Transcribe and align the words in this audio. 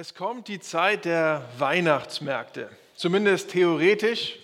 Es 0.00 0.14
kommt 0.14 0.48
die 0.48 0.60
Zeit 0.60 1.04
der 1.04 1.44
Weihnachtsmärkte, 1.58 2.70
zumindest 2.96 3.50
theoretisch. 3.50 4.38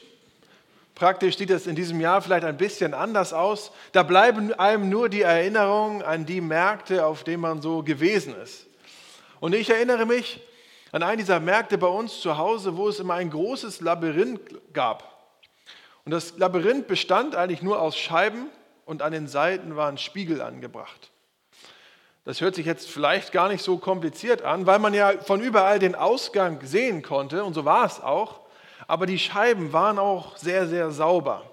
Praktisch 0.94 1.38
sieht 1.38 1.48
es 1.48 1.66
in 1.66 1.74
diesem 1.74 1.98
Jahr 1.98 2.20
vielleicht 2.20 2.44
ein 2.44 2.58
bisschen 2.58 2.92
anders 2.92 3.32
aus. 3.32 3.72
Da 3.92 4.02
bleiben 4.02 4.52
einem 4.52 4.90
nur 4.90 5.08
die 5.08 5.22
Erinnerungen 5.22 6.02
an 6.02 6.26
die 6.26 6.42
Märkte, 6.42 7.06
auf 7.06 7.24
denen 7.24 7.40
man 7.40 7.62
so 7.62 7.82
gewesen 7.82 8.36
ist. 8.36 8.66
Und 9.40 9.54
ich 9.54 9.70
erinnere 9.70 10.04
mich 10.04 10.42
an 10.92 11.02
einen 11.02 11.16
dieser 11.16 11.40
Märkte 11.40 11.78
bei 11.78 11.86
uns 11.86 12.20
zu 12.20 12.36
Hause, 12.36 12.76
wo 12.76 12.90
es 12.90 13.00
immer 13.00 13.14
ein 13.14 13.30
großes 13.30 13.80
Labyrinth 13.80 14.74
gab. 14.74 15.26
Und 16.04 16.12
das 16.12 16.36
Labyrinth 16.36 16.86
bestand 16.86 17.34
eigentlich 17.34 17.62
nur 17.62 17.80
aus 17.80 17.96
Scheiben 17.96 18.50
und 18.84 19.00
an 19.00 19.12
den 19.12 19.26
Seiten 19.26 19.74
waren 19.74 19.96
Spiegel 19.96 20.42
angebracht. 20.42 21.10
Das 22.26 22.40
hört 22.40 22.56
sich 22.56 22.66
jetzt 22.66 22.90
vielleicht 22.90 23.30
gar 23.30 23.48
nicht 23.48 23.62
so 23.62 23.78
kompliziert 23.78 24.42
an, 24.42 24.66
weil 24.66 24.80
man 24.80 24.92
ja 24.92 25.12
von 25.12 25.40
überall 25.40 25.78
den 25.78 25.94
Ausgang 25.94 26.58
sehen 26.64 27.02
konnte 27.02 27.44
und 27.44 27.54
so 27.54 27.64
war 27.64 27.86
es 27.86 28.00
auch. 28.00 28.40
Aber 28.88 29.06
die 29.06 29.20
Scheiben 29.20 29.72
waren 29.72 30.00
auch 30.00 30.36
sehr, 30.36 30.66
sehr 30.66 30.90
sauber. 30.90 31.48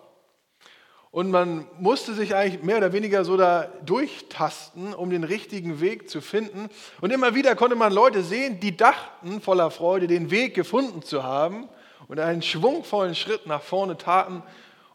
Und 1.11 1.29
man 1.29 1.67
musste 1.77 2.15
sich 2.15 2.33
eigentlich 2.33 2.63
mehr 2.63 2.77
oder 2.77 2.91
weniger 2.91 3.23
so 3.23 3.37
da 3.37 3.71
durchtasten, 3.85 4.95
um 4.95 5.11
den 5.11 5.23
richtigen 5.23 5.79
Weg 5.79 6.09
zu 6.09 6.21
finden. 6.21 6.69
Und 7.01 7.13
immer 7.13 7.35
wieder 7.35 7.55
konnte 7.55 7.75
man 7.75 7.93
Leute 7.93 8.23
sehen, 8.23 8.59
die 8.59 8.75
dachten 8.75 9.41
voller 9.41 9.69
Freude, 9.69 10.07
den 10.07 10.31
Weg 10.31 10.55
gefunden 10.55 11.03
zu 11.03 11.21
haben 11.21 11.69
und 12.07 12.19
einen 12.19 12.41
schwungvollen 12.41 13.13
Schritt 13.13 13.45
nach 13.45 13.61
vorne 13.61 13.95
taten 13.95 14.41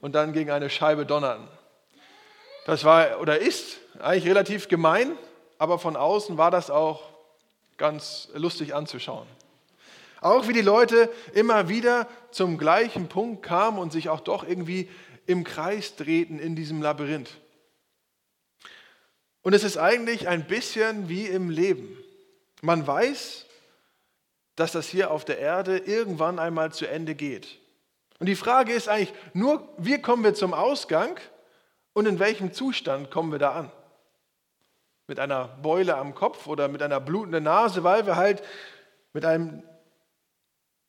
und 0.01 0.16
dann 0.16 0.32
gegen 0.32 0.51
eine 0.51 0.70
Scheibe 0.70 1.06
donnerten. 1.06 1.46
Das 2.66 2.82
war 2.82 3.20
oder 3.20 3.38
ist 3.38 3.79
eigentlich 4.01 4.26
relativ 4.26 4.66
gemein, 4.66 5.16
aber 5.58 5.78
von 5.78 5.96
außen 5.96 6.38
war 6.38 6.50
das 6.50 6.70
auch 6.70 7.02
ganz 7.76 8.28
lustig 8.34 8.74
anzuschauen. 8.74 9.26
Auch 10.20 10.48
wie 10.48 10.52
die 10.52 10.62
Leute 10.62 11.10
immer 11.32 11.68
wieder 11.68 12.08
zum 12.30 12.58
gleichen 12.58 13.09
Punkt 13.09 13.42
kamen 13.42 13.78
und 13.78 13.92
sich 13.92 14.09
auch 14.09 14.20
doch 14.20 14.46
irgendwie 14.46 14.88
im 15.26 15.45
Kreis 15.45 15.95
drehten 15.95 16.38
in 16.38 16.56
diesem 16.56 16.82
Labyrinth. 16.82 17.30
Und 19.42 19.54
es 19.54 19.62
ist 19.62 19.78
eigentlich 19.78 20.26
ein 20.26 20.46
bisschen 20.46 21.09
wie 21.09 21.26
im 21.26 21.50
Leben. 21.50 21.96
Man 22.60 22.87
weiß, 22.87 23.46
dass 24.56 24.72
das 24.72 24.88
hier 24.88 25.12
auf 25.12 25.24
der 25.24 25.38
Erde 25.38 25.78
irgendwann 25.78 26.40
einmal 26.40 26.72
zu 26.72 26.87
Ende 26.87 27.15
geht. 27.15 27.59
Und 28.18 28.26
die 28.26 28.34
Frage 28.34 28.72
ist 28.72 28.88
eigentlich 28.88 29.15
nur, 29.32 29.68
wie 29.78 30.02
kommen 30.02 30.24
wir 30.24 30.34
zum 30.34 30.52
Ausgang 30.52 31.20
und 31.93 32.06
in 32.06 32.18
welchem 32.18 32.52
Zustand 32.52 33.12
kommen 33.12 33.30
wir 33.30 33.38
da 33.38 33.52
an? 33.52 33.72
Mit 35.09 35.18
einer 35.18 35.48
Beule 35.48 35.96
am 35.96 36.14
Kopf 36.14 36.46
oder 36.46 36.68
mit 36.68 36.82
einer 36.82 37.01
blutenden 37.01 37.45
Nase, 37.45 37.82
weil 37.82 38.06
wir 38.06 38.16
halt 38.16 38.42
mit 39.12 39.24
einem 39.24 39.62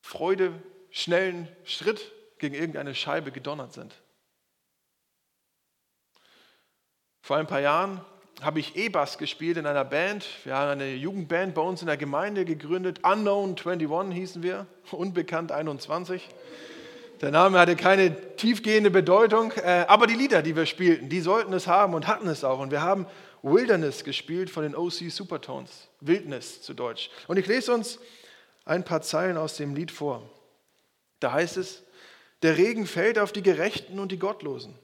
freudeschnellen 0.01 1.47
Schritt 1.63 2.11
gegen 2.37 2.53
irgendeine 2.53 2.93
Scheibe 2.93 3.31
gedonnert 3.31 3.73
sind. 3.73 3.95
Vor 7.21 7.37
ein 7.37 7.47
paar 7.47 7.61
Jahren 7.61 8.01
habe 8.41 8.59
ich 8.59 8.75
E-Bass 8.75 9.17
gespielt 9.17 9.57
in 9.57 9.65
einer 9.65 9.85
Band. 9.85 10.25
Wir 10.43 10.55
haben 10.55 10.71
eine 10.71 10.93
Jugendband 10.93 11.53
bei 11.53 11.61
uns 11.61 11.81
in 11.81 11.87
der 11.87 11.97
Gemeinde 11.97 12.45
gegründet. 12.45 13.01
Unknown 13.03 13.55
21 13.57 14.17
hießen 14.17 14.43
wir, 14.43 14.65
unbekannt 14.91 15.51
21. 15.51 16.27
Der 17.21 17.31
Name 17.31 17.59
hatte 17.59 17.75
keine 17.75 18.35
tiefgehende 18.37 18.89
Bedeutung, 18.89 19.51
äh, 19.51 19.85
aber 19.87 20.07
die 20.07 20.13
Lieder, 20.13 20.41
die 20.41 20.55
wir 20.55 20.65
spielten, 20.65 21.09
die 21.09 21.19
sollten 21.19 21.51
es 21.51 21.67
haben 21.67 21.93
und 21.93 22.07
hatten 22.07 22.29
es 22.29 22.45
auch. 22.45 22.59
Und 22.59 22.71
wir 22.71 22.81
haben 22.81 23.05
Wilderness 23.41 24.03
gespielt 24.03 24.49
von 24.49 24.63
den 24.63 24.75
OC 24.75 25.09
Supertones. 25.09 25.87
Wildnis 26.01 26.61
zu 26.61 26.73
Deutsch. 26.73 27.09
Und 27.27 27.37
ich 27.37 27.47
lese 27.47 27.73
uns 27.73 27.99
ein 28.65 28.83
paar 28.83 29.01
Zeilen 29.01 29.37
aus 29.37 29.57
dem 29.57 29.75
Lied 29.75 29.91
vor. 29.91 30.29
Da 31.19 31.33
heißt 31.33 31.57
es, 31.57 31.83
der 32.41 32.57
Regen 32.57 32.87
fällt 32.87 33.19
auf 33.19 33.31
die 33.31 33.43
Gerechten 33.43 33.99
und 33.99 34.11
die 34.11 34.19
Gottlosen. 34.19 34.77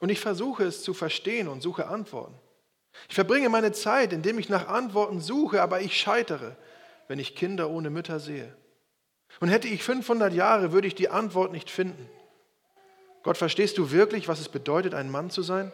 Und 0.00 0.10
ich 0.10 0.20
versuche 0.20 0.64
es 0.64 0.82
zu 0.82 0.94
verstehen 0.94 1.48
und 1.48 1.62
suche 1.62 1.88
Antworten. 1.88 2.34
Ich 3.08 3.14
verbringe 3.14 3.48
meine 3.48 3.72
Zeit, 3.72 4.12
indem 4.12 4.38
ich 4.38 4.48
nach 4.48 4.68
Antworten 4.68 5.20
suche, 5.20 5.62
aber 5.62 5.80
ich 5.80 5.98
scheitere, 5.98 6.56
wenn 7.08 7.18
ich 7.18 7.34
Kinder 7.34 7.70
ohne 7.70 7.90
Mütter 7.90 8.20
sehe. 8.20 8.54
Und 9.40 9.48
hätte 9.48 9.68
ich 9.68 9.82
500 9.82 10.32
Jahre, 10.32 10.72
würde 10.72 10.88
ich 10.88 10.94
die 10.94 11.10
Antwort 11.10 11.52
nicht 11.52 11.70
finden. 11.70 12.08
Gott, 13.22 13.36
verstehst 13.36 13.76
du 13.76 13.90
wirklich, 13.90 14.28
was 14.28 14.40
es 14.40 14.48
bedeutet, 14.48 14.94
ein 14.94 15.10
Mann 15.10 15.30
zu 15.30 15.42
sein? 15.42 15.72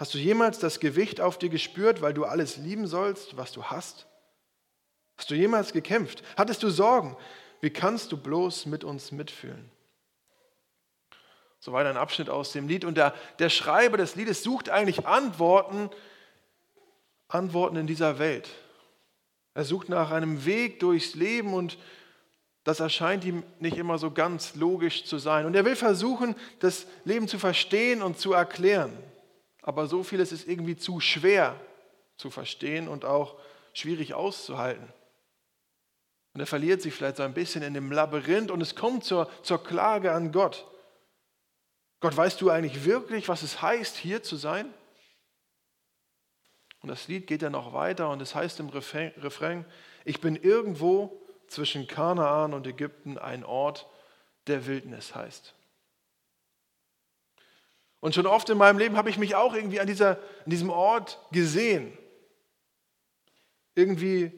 Hast 0.00 0.14
du 0.14 0.18
jemals 0.18 0.58
das 0.58 0.80
Gewicht 0.80 1.20
auf 1.20 1.36
dir 1.36 1.50
gespürt, 1.50 2.00
weil 2.00 2.14
du 2.14 2.24
alles 2.24 2.56
lieben 2.56 2.86
sollst, 2.86 3.36
was 3.36 3.52
du 3.52 3.64
hast? 3.64 4.06
Hast 5.18 5.30
du 5.30 5.34
jemals 5.34 5.74
gekämpft? 5.74 6.22
Hattest 6.38 6.62
du 6.62 6.70
Sorgen? 6.70 7.18
Wie 7.60 7.68
kannst 7.68 8.10
du 8.10 8.16
bloß 8.16 8.64
mit 8.64 8.82
uns 8.82 9.12
mitfühlen? 9.12 9.70
Soweit 11.58 11.86
ein 11.86 11.98
Abschnitt 11.98 12.30
aus 12.30 12.52
dem 12.52 12.66
Lied. 12.66 12.86
Und 12.86 12.96
der, 12.96 13.12
der 13.40 13.50
Schreiber 13.50 13.98
des 13.98 14.16
Liedes 14.16 14.42
sucht 14.42 14.70
eigentlich 14.70 15.06
Antworten, 15.06 15.90
Antworten 17.28 17.76
in 17.76 17.86
dieser 17.86 18.18
Welt. 18.18 18.48
Er 19.52 19.64
sucht 19.64 19.90
nach 19.90 20.12
einem 20.12 20.46
Weg 20.46 20.80
durchs 20.80 21.14
Leben 21.14 21.52
und 21.52 21.76
das 22.64 22.80
erscheint 22.80 23.26
ihm 23.26 23.42
nicht 23.58 23.76
immer 23.76 23.98
so 23.98 24.10
ganz 24.10 24.54
logisch 24.54 25.04
zu 25.04 25.18
sein. 25.18 25.44
Und 25.44 25.54
er 25.54 25.66
will 25.66 25.76
versuchen, 25.76 26.36
das 26.60 26.86
Leben 27.04 27.28
zu 27.28 27.38
verstehen 27.38 28.00
und 28.00 28.18
zu 28.18 28.32
erklären 28.32 28.96
aber 29.62 29.86
so 29.86 30.02
vieles 30.02 30.32
ist 30.32 30.48
irgendwie 30.48 30.76
zu 30.76 31.00
schwer 31.00 31.60
zu 32.16 32.30
verstehen 32.30 32.88
und 32.88 33.04
auch 33.04 33.38
schwierig 33.72 34.14
auszuhalten. 34.14 34.92
Und 36.32 36.40
er 36.40 36.46
verliert 36.46 36.80
sich 36.80 36.94
vielleicht 36.94 37.16
so 37.16 37.22
ein 37.22 37.34
bisschen 37.34 37.62
in 37.62 37.74
dem 37.74 37.90
Labyrinth 37.90 38.50
und 38.50 38.60
es 38.60 38.76
kommt 38.76 39.04
zur, 39.04 39.28
zur 39.42 39.62
Klage 39.62 40.12
an 40.12 40.30
Gott. 40.30 40.66
Gott, 42.00 42.16
weißt 42.16 42.40
du 42.40 42.50
eigentlich 42.50 42.84
wirklich, 42.84 43.28
was 43.28 43.42
es 43.42 43.60
heißt, 43.60 43.96
hier 43.96 44.22
zu 44.22 44.36
sein? 44.36 44.72
Und 46.82 46.88
das 46.88 47.08
Lied 47.08 47.26
geht 47.26 47.42
ja 47.42 47.50
noch 47.50 47.72
weiter 47.72 48.08
und 48.10 48.22
es 48.22 48.34
heißt 48.34 48.60
im 48.60 48.68
Refrain, 48.68 49.66
ich 50.04 50.20
bin 50.20 50.36
irgendwo 50.36 51.20
zwischen 51.48 51.86
Kanaan 51.86 52.54
und 52.54 52.66
Ägypten 52.66 53.18
ein 53.18 53.44
Ort, 53.44 53.86
der 54.46 54.66
Wildnis 54.66 55.14
heißt. 55.14 55.54
Und 58.00 58.14
schon 58.14 58.26
oft 58.26 58.48
in 58.48 58.58
meinem 58.58 58.78
Leben 58.78 58.96
habe 58.96 59.10
ich 59.10 59.18
mich 59.18 59.34
auch 59.34 59.54
irgendwie 59.54 59.80
an, 59.80 59.86
dieser, 59.86 60.18
an 60.44 60.50
diesem 60.50 60.70
Ort 60.70 61.18
gesehen. 61.32 61.96
Irgendwie 63.74 64.32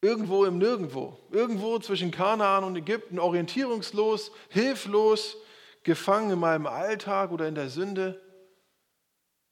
irgendwo 0.00 0.44
im 0.44 0.58
Nirgendwo. 0.58 1.18
Irgendwo 1.30 1.78
zwischen 1.78 2.10
Kanaan 2.10 2.64
und 2.64 2.76
Ägypten, 2.76 3.18
orientierungslos, 3.18 4.32
hilflos, 4.48 5.36
gefangen 5.82 6.30
in 6.30 6.38
meinem 6.38 6.66
Alltag 6.66 7.32
oder 7.32 7.48
in 7.48 7.54
der 7.54 7.68
Sünde, 7.68 8.20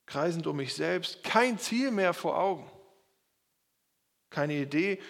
kreisend 0.07 0.47
um 0.47 0.57
mich 0.57 0.75
selbst, 0.75 1.23
kein 1.23 1.59
Ziel 1.59 1.91
mehr 1.91 2.15
vor 2.15 2.39
Augen. 2.39 2.71
Keine 4.31 4.55
Idee, 4.55 5.01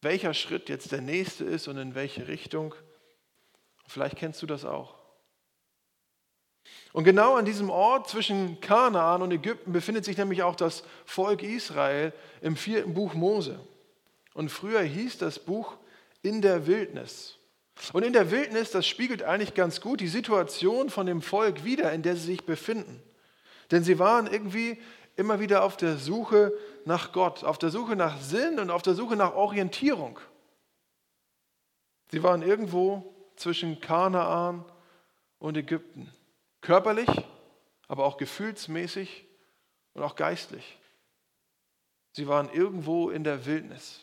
welcher 0.00 0.34
Schritt 0.34 0.68
jetzt 0.68 0.92
der 0.92 1.00
nächste 1.00 1.44
ist 1.44 1.66
und 1.68 1.76
in 1.76 1.94
welche 1.94 2.28
Richtung. 2.28 2.74
Vielleicht 3.86 4.16
kennst 4.16 4.42
du 4.42 4.46
das 4.46 4.64
auch. 4.64 4.97
Und 6.98 7.04
genau 7.04 7.36
an 7.36 7.44
diesem 7.44 7.70
Ort 7.70 8.08
zwischen 8.08 8.60
Kanaan 8.60 9.22
und 9.22 9.30
Ägypten 9.30 9.70
befindet 9.70 10.04
sich 10.04 10.16
nämlich 10.16 10.42
auch 10.42 10.56
das 10.56 10.82
Volk 11.06 11.44
Israel 11.44 12.12
im 12.40 12.56
vierten 12.56 12.92
Buch 12.92 13.14
Mose. 13.14 13.60
Und 14.34 14.48
früher 14.48 14.82
hieß 14.82 15.16
das 15.18 15.38
Buch 15.38 15.76
in 16.22 16.42
der 16.42 16.66
Wildnis. 16.66 17.36
Und 17.92 18.02
in 18.02 18.12
der 18.12 18.32
Wildnis, 18.32 18.72
das 18.72 18.84
spiegelt 18.84 19.22
eigentlich 19.22 19.54
ganz 19.54 19.80
gut 19.80 20.00
die 20.00 20.08
Situation 20.08 20.90
von 20.90 21.06
dem 21.06 21.22
Volk 21.22 21.62
wider, 21.62 21.92
in 21.92 22.02
der 22.02 22.16
sie 22.16 22.26
sich 22.26 22.44
befinden. 22.44 23.00
Denn 23.70 23.84
sie 23.84 24.00
waren 24.00 24.26
irgendwie 24.26 24.82
immer 25.14 25.38
wieder 25.38 25.62
auf 25.62 25.76
der 25.76 25.98
Suche 25.98 26.52
nach 26.84 27.12
Gott, 27.12 27.44
auf 27.44 27.58
der 27.58 27.70
Suche 27.70 27.94
nach 27.94 28.20
Sinn 28.20 28.58
und 28.58 28.70
auf 28.70 28.82
der 28.82 28.94
Suche 28.94 29.14
nach 29.14 29.36
Orientierung. 29.36 30.18
Sie 32.10 32.24
waren 32.24 32.42
irgendwo 32.42 33.14
zwischen 33.36 33.80
Kanaan 33.80 34.64
und 35.38 35.56
Ägypten. 35.56 36.12
Körperlich, 36.68 37.08
aber 37.86 38.04
auch 38.04 38.18
gefühlsmäßig 38.18 39.24
und 39.94 40.02
auch 40.02 40.16
geistlich. 40.16 40.76
Sie 42.12 42.28
waren 42.28 42.52
irgendwo 42.52 43.08
in 43.08 43.24
der 43.24 43.46
Wildnis. 43.46 44.00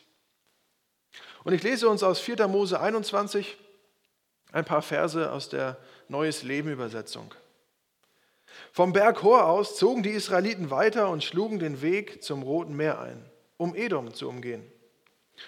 Und 1.44 1.52
ich 1.52 1.62
lese 1.62 1.88
uns 1.88 2.02
aus 2.02 2.18
4. 2.18 2.48
Mose 2.48 2.80
21 2.80 3.56
ein 4.50 4.64
paar 4.64 4.82
Verse 4.82 5.30
aus 5.30 5.48
der 5.48 5.76
Neues 6.08 6.42
Leben 6.42 6.68
Übersetzung. 6.68 7.32
Vom 8.72 8.92
Berg 8.92 9.22
Hor 9.22 9.44
aus 9.44 9.76
zogen 9.76 10.02
die 10.02 10.10
Israeliten 10.10 10.68
weiter 10.68 11.08
und 11.10 11.22
schlugen 11.22 11.60
den 11.60 11.82
Weg 11.82 12.24
zum 12.24 12.42
Roten 12.42 12.74
Meer 12.74 12.98
ein, 12.98 13.24
um 13.58 13.76
Edom 13.76 14.12
zu 14.12 14.28
umgehen. 14.28 14.68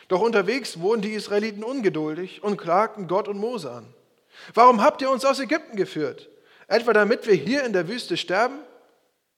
Doch 0.07 0.21
unterwegs 0.21 0.79
wurden 0.79 1.03
die 1.03 1.15
Israeliten 1.15 1.65
ungeduldig 1.65 2.45
und 2.45 2.59
klagten 2.59 3.09
Gott 3.09 3.27
und 3.27 3.39
Mose 3.39 3.73
an. 3.73 3.93
Warum 4.55 4.83
habt 4.83 5.03
ihr 5.03 5.11
uns 5.11 5.25
aus 5.25 5.41
Ägypten 5.41 5.77
geführt? 5.77 6.29
Etwa 6.69 6.93
damit 6.93 7.27
wir 7.27 7.35
hier 7.35 7.65
in 7.65 7.73
der 7.73 7.89
Wüste 7.89 8.17
sterben? 8.17 8.61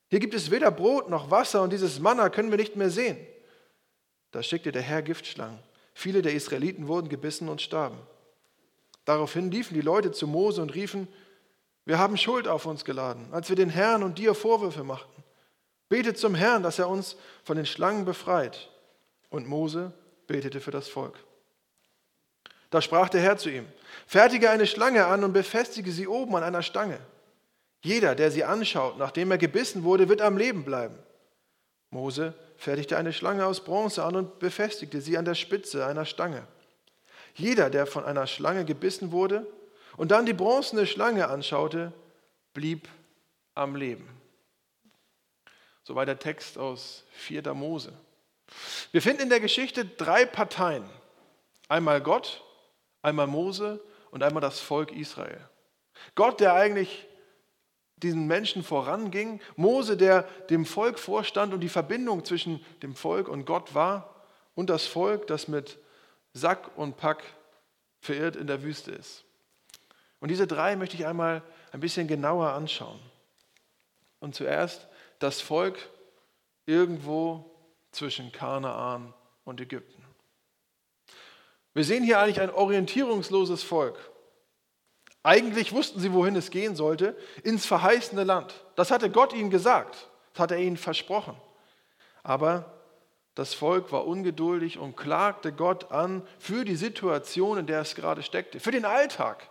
Hier 0.09 0.21
gibt 0.21 0.35
es 0.35 0.51
weder 0.51 0.71
Brot 0.71 1.09
noch 1.09 1.31
Wasser 1.31 1.63
und 1.63 1.73
dieses 1.73 2.01
Manna 2.01 2.29
können 2.29 2.51
wir 2.51 2.59
nicht 2.59 2.77
mehr 2.77 2.91
sehen. 2.91 3.17
Da 4.33 4.43
schickte 4.43 4.73
der 4.73 4.83
Herr 4.83 5.03
Giftschlangen, 5.03 5.59
Viele 5.95 6.23
der 6.23 6.35
Israeliten 6.35 6.89
wurden 6.89 7.09
gebissen 7.09 7.49
und 7.49 7.61
starben. 7.61 7.99
Daraufhin 9.05 9.51
liefen 9.51 9.75
die 9.75 9.81
Leute 9.81 10.13
zu 10.13 10.27
Mose 10.27 10.63
und 10.63 10.75
riefen, 10.75 11.09
wir 11.85 11.99
haben 11.99 12.17
Schuld 12.17 12.47
auf 12.47 12.67
uns 12.67 12.85
geladen, 12.85 13.29
als 13.33 13.49
wir 13.49 13.57
den 13.57 13.71
Herrn 13.71 14.03
und 14.03 14.19
dir 14.19 14.35
Vorwürfe 14.35 14.85
machten. 14.85 15.25
Betet 15.89 16.19
zum 16.19 16.35
Herrn, 16.35 16.63
dass 16.63 16.79
er 16.79 16.89
uns 16.89 17.17
von 17.43 17.57
den 17.57 17.67
Schlangen 17.67 18.05
befreit. 18.05 18.71
Und 19.29 19.49
Mose 19.49 19.93
betete 20.27 20.61
für 20.61 20.71
das 20.71 20.89
Volk. 20.89 21.19
Da 22.71 22.81
sprach 22.81 23.09
der 23.09 23.21
Herr 23.21 23.37
zu 23.37 23.51
ihm, 23.51 23.67
fertige 24.07 24.51
eine 24.51 24.67
Schlange 24.67 25.07
an 25.07 25.25
und 25.25 25.33
befestige 25.33 25.91
sie 25.91 26.07
oben 26.07 26.37
an 26.37 26.45
einer 26.45 26.63
Stange. 26.63 27.01
Jeder, 27.83 28.15
der 28.15 28.31
sie 28.31 28.45
anschaut, 28.45 28.99
nachdem 28.99 29.31
er 29.31 29.39
gebissen 29.39 29.85
wurde, 29.85 30.09
wird 30.09 30.21
am 30.21 30.37
Leben 30.37 30.65
bleiben. 30.65 30.99
Mose 31.91 32.35
fertigte 32.57 32.97
eine 32.97 33.13
Schlange 33.13 33.47
aus 33.47 33.65
Bronze 33.65 34.05
an 34.05 34.17
und 34.17 34.39
befestigte 34.39 35.01
sie 35.01 35.17
an 35.17 35.25
der 35.25 35.35
Spitze 35.35 35.87
einer 35.87 36.05
Stange. 36.05 36.47
Jeder, 37.35 37.71
der 37.71 37.87
von 37.87 38.05
einer 38.05 38.27
Schlange 38.27 38.65
gebissen 38.65 39.13
wurde 39.13 39.47
und 39.97 40.11
dann 40.11 40.27
die 40.27 40.33
bronzene 40.33 40.87
Schlange 40.87 41.29
anschaute, 41.29 41.93
blieb 42.53 42.89
am 43.55 43.77
Leben. 43.77 44.09
Soweit 45.83 46.09
der 46.09 46.19
Text 46.19 46.59
aus 46.59 47.05
4. 47.13 47.55
Mose. 47.55 47.93
Wir 48.93 49.01
finden 49.01 49.23
in 49.23 49.29
der 49.31 49.41
Geschichte 49.41 49.85
drei 49.85 50.27
Parteien. 50.27 50.85
Einmal 51.69 52.01
Gott, 52.01 52.45
einmal 53.03 53.27
Mose 53.27 53.81
und 54.11 54.23
einmal 54.23 54.41
das 54.41 54.61
Volk 54.61 54.93
Israel. 54.93 55.41
Gott, 56.15 56.41
der 56.41 56.55
eigentlich 56.55 57.07
diesen 58.03 58.27
Menschen 58.27 58.63
voranging, 58.63 59.41
Mose, 59.57 59.97
der 59.97 60.23
dem 60.49 60.65
Volk 60.65 60.99
vorstand 60.99 61.53
und 61.55 61.61
die 61.61 61.69
Verbindung 61.69 62.25
zwischen 62.25 62.65
dem 62.83 62.95
Volk 62.95 63.29
und 63.29 63.45
Gott 63.45 63.75
war, 63.75 64.15
und 64.55 64.69
das 64.69 64.87
Volk, 64.87 65.27
das 65.27 65.49
mit 65.49 65.79
Sack 66.35 66.77
und 66.77 66.97
Pack 66.97 67.23
verirrt 68.01 68.37
in 68.37 68.47
der 68.47 68.63
Wüste 68.63 68.91
ist. 68.91 69.25
Und 70.21 70.29
diese 70.29 70.47
drei 70.47 70.77
möchte 70.77 70.97
ich 70.97 71.07
einmal 71.07 71.43
ein 71.73 71.81
bisschen 71.81 72.07
genauer 72.07 72.51
anschauen. 72.51 73.01
Und 74.19 74.35
zuerst 74.35 74.87
das 75.19 75.41
Volk 75.41 75.79
irgendwo 76.67 77.51
zwischen 77.91 78.33
Kanaan 78.33 79.15
und 79.45 79.61
Ägypten. 79.61 80.05
Wir 81.73 81.85
sehen 81.85 82.05
hier 82.05 82.19
eigentlich 82.19 82.41
ein 82.41 82.51
orientierungsloses 82.51 83.63
Volk. 83.63 83.97
Eigentlich 85.23 85.73
wussten 85.73 86.01
sie, 86.01 86.13
wohin 86.13 86.37
es 86.37 86.51
gehen 86.51 86.75
sollte, 86.77 87.17
ins 87.43 87.67
verheißene 87.67 88.25
Land. 88.25 88.65
Das 88.75 88.91
hatte 88.91 89.11
Gott 89.11 89.33
ihnen 89.33 89.51
gesagt, 89.51 90.09
das 90.33 90.41
hat 90.41 90.51
er 90.51 90.59
ihnen 90.59 90.79
versprochen. 90.79 91.37
Aber 92.23 92.81
das 93.35 93.55
Volk 93.55 93.93
war 93.93 94.07
ungeduldig 94.07 94.79
und 94.79 94.97
klagte 94.97 95.53
Gott 95.53 95.93
an 95.93 96.27
für 96.39 96.65
die 96.65 96.77
Situation, 96.77 97.59
in 97.59 97.67
der 97.67 97.81
es 97.81 97.95
gerade 97.95 98.23
steckte, 98.23 98.61
für 98.61 98.71
den 98.71 98.85
Alltag. 98.85 99.49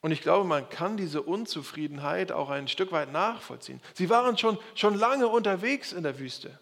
Und 0.00 0.12
ich 0.12 0.20
glaube, 0.20 0.46
man 0.46 0.68
kann 0.68 0.96
diese 0.96 1.22
Unzufriedenheit 1.22 2.30
auch 2.30 2.50
ein 2.50 2.68
Stück 2.68 2.92
weit 2.92 3.12
nachvollziehen. 3.12 3.80
Sie 3.94 4.10
waren 4.10 4.38
schon, 4.38 4.58
schon 4.74 4.94
lange 4.94 5.26
unterwegs 5.26 5.92
in 5.92 6.04
der 6.04 6.18
Wüste, 6.18 6.58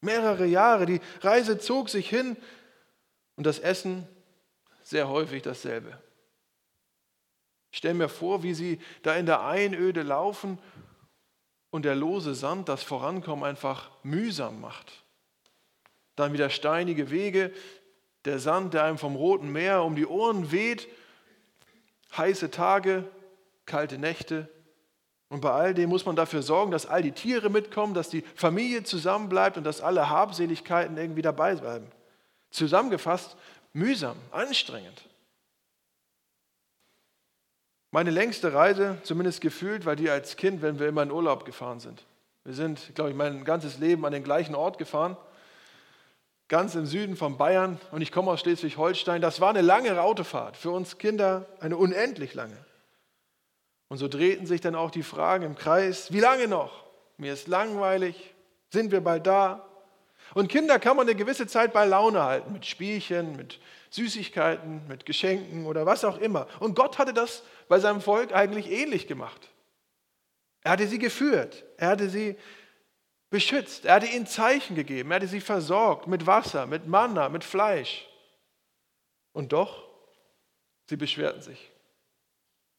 mehrere 0.00 0.46
Jahre. 0.46 0.84
Die 0.84 1.00
Reise 1.22 1.58
zog 1.58 1.88
sich 1.88 2.08
hin 2.08 2.36
und 3.36 3.46
das 3.46 3.58
Essen 3.58 4.06
sehr 4.86 5.08
häufig 5.08 5.42
dasselbe. 5.42 5.98
Ich 7.72 7.78
stelle 7.78 7.94
mir 7.94 8.08
vor, 8.08 8.44
wie 8.44 8.54
sie 8.54 8.80
da 9.02 9.16
in 9.16 9.26
der 9.26 9.44
Einöde 9.44 10.02
laufen 10.02 10.60
und 11.70 11.84
der 11.84 11.96
lose 11.96 12.36
Sand 12.36 12.68
das 12.68 12.84
Vorankommen 12.84 13.44
einfach 13.44 13.90
mühsam 14.04 14.60
macht. 14.60 15.04
Dann 16.14 16.32
wieder 16.32 16.50
steinige 16.50 17.10
Wege, 17.10 17.52
der 18.26 18.38
Sand, 18.38 18.74
der 18.74 18.84
einem 18.84 18.96
vom 18.96 19.16
Roten 19.16 19.50
Meer 19.50 19.82
um 19.82 19.96
die 19.96 20.06
Ohren 20.06 20.52
weht, 20.52 20.86
heiße 22.16 22.52
Tage, 22.52 23.04
kalte 23.66 23.98
Nächte. 23.98 24.48
Und 25.28 25.40
bei 25.40 25.50
all 25.50 25.74
dem 25.74 25.90
muss 25.90 26.06
man 26.06 26.14
dafür 26.14 26.42
sorgen, 26.42 26.70
dass 26.70 26.86
all 26.86 27.02
die 27.02 27.10
Tiere 27.10 27.50
mitkommen, 27.50 27.92
dass 27.92 28.08
die 28.08 28.22
Familie 28.36 28.84
zusammenbleibt 28.84 29.56
und 29.56 29.64
dass 29.64 29.80
alle 29.80 30.08
Habseligkeiten 30.10 30.96
irgendwie 30.96 31.22
dabei 31.22 31.56
bleiben. 31.56 31.90
Zusammengefasst, 32.50 33.36
mühsam, 33.76 34.16
anstrengend. 34.30 35.02
Meine 37.90 38.10
längste 38.10 38.52
Reise, 38.52 38.98
zumindest 39.04 39.40
gefühlt, 39.40 39.84
war 39.84 39.96
die 39.96 40.10
als 40.10 40.36
Kind, 40.36 40.62
wenn 40.62 40.78
wir 40.78 40.88
immer 40.88 41.02
in 41.02 41.10
Urlaub 41.10 41.44
gefahren 41.44 41.78
sind. 41.78 42.02
Wir 42.44 42.54
sind, 42.54 42.94
glaube 42.94 43.10
ich, 43.10 43.16
mein 43.16 43.44
ganzes 43.44 43.78
Leben 43.78 44.04
an 44.04 44.12
den 44.12 44.24
gleichen 44.24 44.54
Ort 44.54 44.78
gefahren, 44.78 45.16
ganz 46.48 46.74
im 46.74 46.86
Süden 46.86 47.16
von 47.16 47.36
Bayern 47.36 47.78
und 47.90 48.00
ich 48.02 48.12
komme 48.12 48.30
aus 48.30 48.40
Schleswig-Holstein. 48.40 49.20
Das 49.20 49.40
war 49.40 49.50
eine 49.50 49.62
lange 49.62 50.00
Autofahrt, 50.00 50.56
für 50.56 50.70
uns 50.70 50.98
Kinder 50.98 51.46
eine 51.60 51.76
unendlich 51.76 52.34
lange. 52.34 52.56
Und 53.88 53.98
so 53.98 54.08
drehten 54.08 54.46
sich 54.46 54.60
dann 54.60 54.74
auch 54.74 54.90
die 54.90 55.02
Fragen 55.02 55.44
im 55.44 55.54
Kreis, 55.54 56.12
wie 56.12 56.20
lange 56.20 56.48
noch? 56.48 56.84
Mir 57.18 57.32
ist 57.32 57.46
langweilig, 57.46 58.34
sind 58.70 58.90
wir 58.90 59.00
bald 59.00 59.26
da? 59.26 59.66
Und 60.34 60.48
Kinder 60.48 60.78
kann 60.78 60.96
man 60.96 61.06
eine 61.06 61.16
gewisse 61.16 61.46
Zeit 61.46 61.72
bei 61.72 61.84
Laune 61.84 62.22
halten, 62.22 62.52
mit 62.52 62.66
Spielchen, 62.66 63.36
mit 63.36 63.58
Süßigkeiten, 63.90 64.86
mit 64.88 65.06
Geschenken 65.06 65.66
oder 65.66 65.86
was 65.86 66.04
auch 66.04 66.18
immer. 66.18 66.46
Und 66.60 66.74
Gott 66.74 66.98
hatte 66.98 67.14
das 67.14 67.42
bei 67.68 67.78
seinem 67.78 68.00
Volk 68.00 68.34
eigentlich 68.34 68.70
ähnlich 68.70 69.06
gemacht. 69.06 69.48
Er 70.62 70.72
hatte 70.72 70.88
sie 70.88 70.98
geführt, 70.98 71.64
er 71.76 71.88
hatte 71.88 72.08
sie 72.10 72.36
beschützt, 73.30 73.84
er 73.84 73.94
hatte 73.94 74.06
ihnen 74.06 74.26
Zeichen 74.26 74.74
gegeben, 74.74 75.10
er 75.10 75.16
hatte 75.16 75.28
sie 75.28 75.40
versorgt 75.40 76.06
mit 76.06 76.26
Wasser, 76.26 76.66
mit 76.66 76.86
Manna, 76.86 77.28
mit 77.28 77.44
Fleisch. 77.44 78.06
Und 79.32 79.52
doch, 79.52 79.86
sie 80.88 80.96
beschwerten 80.96 81.42
sich. 81.42 81.70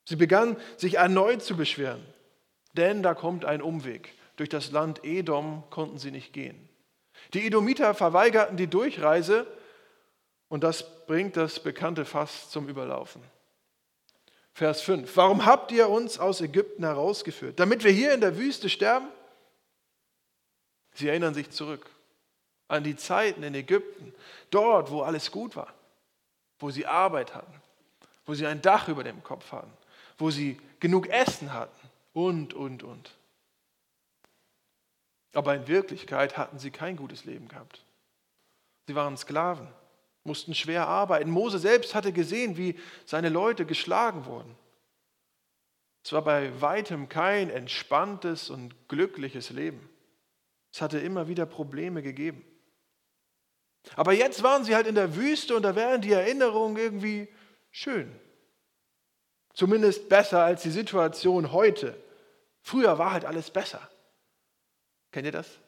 Sie 0.05 0.15
begannen 0.15 0.57
sich 0.77 0.95
erneut 0.95 1.43
zu 1.43 1.55
beschweren, 1.57 2.05
denn 2.73 3.03
da 3.03 3.13
kommt 3.13 3.45
ein 3.45 3.61
Umweg. 3.61 4.13
Durch 4.37 4.49
das 4.49 4.71
Land 4.71 5.03
Edom 5.03 5.63
konnten 5.69 5.97
sie 5.97 6.11
nicht 6.11 6.31
gehen. 6.31 6.66
Die 7.33 7.45
Edomiter 7.45 7.93
verweigerten 7.93 8.57
die 8.57 8.67
Durchreise 8.67 9.47
und 10.49 10.63
das 10.63 11.05
bringt 11.05 11.37
das 11.37 11.59
bekannte 11.59 12.05
Fass 12.05 12.49
zum 12.49 12.69
Überlaufen. 12.69 13.21
Vers 14.53 14.81
5. 14.81 15.15
Warum 15.15 15.45
habt 15.45 15.71
ihr 15.71 15.89
uns 15.89 16.17
aus 16.17 16.41
Ägypten 16.41 16.83
herausgeführt? 16.83 17.59
Damit 17.59 17.83
wir 17.83 17.91
hier 17.91 18.13
in 18.13 18.21
der 18.21 18.37
Wüste 18.37 18.69
sterben? 18.69 19.07
Sie 20.93 21.07
erinnern 21.07 21.35
sich 21.35 21.51
zurück 21.51 21.85
an 22.67 22.83
die 22.83 22.95
Zeiten 22.95 23.43
in 23.43 23.53
Ägypten, 23.53 24.13
dort, 24.49 24.91
wo 24.91 25.01
alles 25.01 25.31
gut 25.31 25.55
war, 25.55 25.73
wo 26.59 26.69
sie 26.69 26.85
Arbeit 26.85 27.35
hatten, 27.35 27.53
wo 28.25 28.33
sie 28.33 28.45
ein 28.45 28.61
Dach 28.61 28.87
über 28.87 29.03
dem 29.03 29.23
Kopf 29.23 29.51
hatten, 29.51 29.71
wo 30.17 30.31
sie 30.31 30.59
genug 30.79 31.07
Essen 31.07 31.53
hatten 31.53 31.89
und, 32.13 32.53
und, 32.53 32.83
und. 32.83 33.16
Aber 35.37 35.53
in 35.55 35.67
Wirklichkeit 35.67 36.37
hatten 36.37 36.57
sie 36.57 36.71
kein 36.71 36.95
gutes 36.95 37.25
Leben 37.25 37.47
gehabt. 37.47 37.85
Sie 38.87 38.95
waren 38.95 39.17
Sklaven 39.17 39.67
mussten 40.27 40.53
schwer 40.53 40.87
arbeiten. 40.87 41.31
Mose 41.31 41.57
selbst 41.57 41.95
hatte 41.95 42.11
gesehen, 42.11 42.57
wie 42.57 42.75
seine 43.05 43.29
Leute 43.29 43.65
geschlagen 43.65 44.25
wurden. 44.25 44.55
Es 46.03 46.13
war 46.13 46.21
bei 46.21 46.61
weitem 46.61 47.09
kein 47.09 47.49
entspanntes 47.49 48.49
und 48.49 48.87
glückliches 48.87 49.49
Leben. 49.49 49.89
Es 50.71 50.81
hatte 50.81 50.99
immer 50.99 51.27
wieder 51.27 51.45
Probleme 51.45 52.03
gegeben. 52.03 52.45
Aber 53.95 54.13
jetzt 54.13 54.43
waren 54.43 54.63
sie 54.63 54.75
halt 54.75 54.85
in 54.85 54.95
der 54.95 55.15
Wüste 55.15 55.55
und 55.55 55.63
da 55.63 55.75
wären 55.75 56.01
die 56.01 56.11
Erinnerungen 56.11 56.77
irgendwie 56.77 57.29
schön. 57.71 58.13
Zumindest 59.53 60.07
besser 60.07 60.43
als 60.43 60.61
die 60.61 60.71
Situation 60.71 61.51
heute. 61.51 61.97
Früher 62.61 62.99
war 62.99 63.11
halt 63.11 63.25
alles 63.25 63.49
besser. 63.49 63.89
Kennt 65.11 65.25
ihr 65.25 65.31
das? 65.31 65.59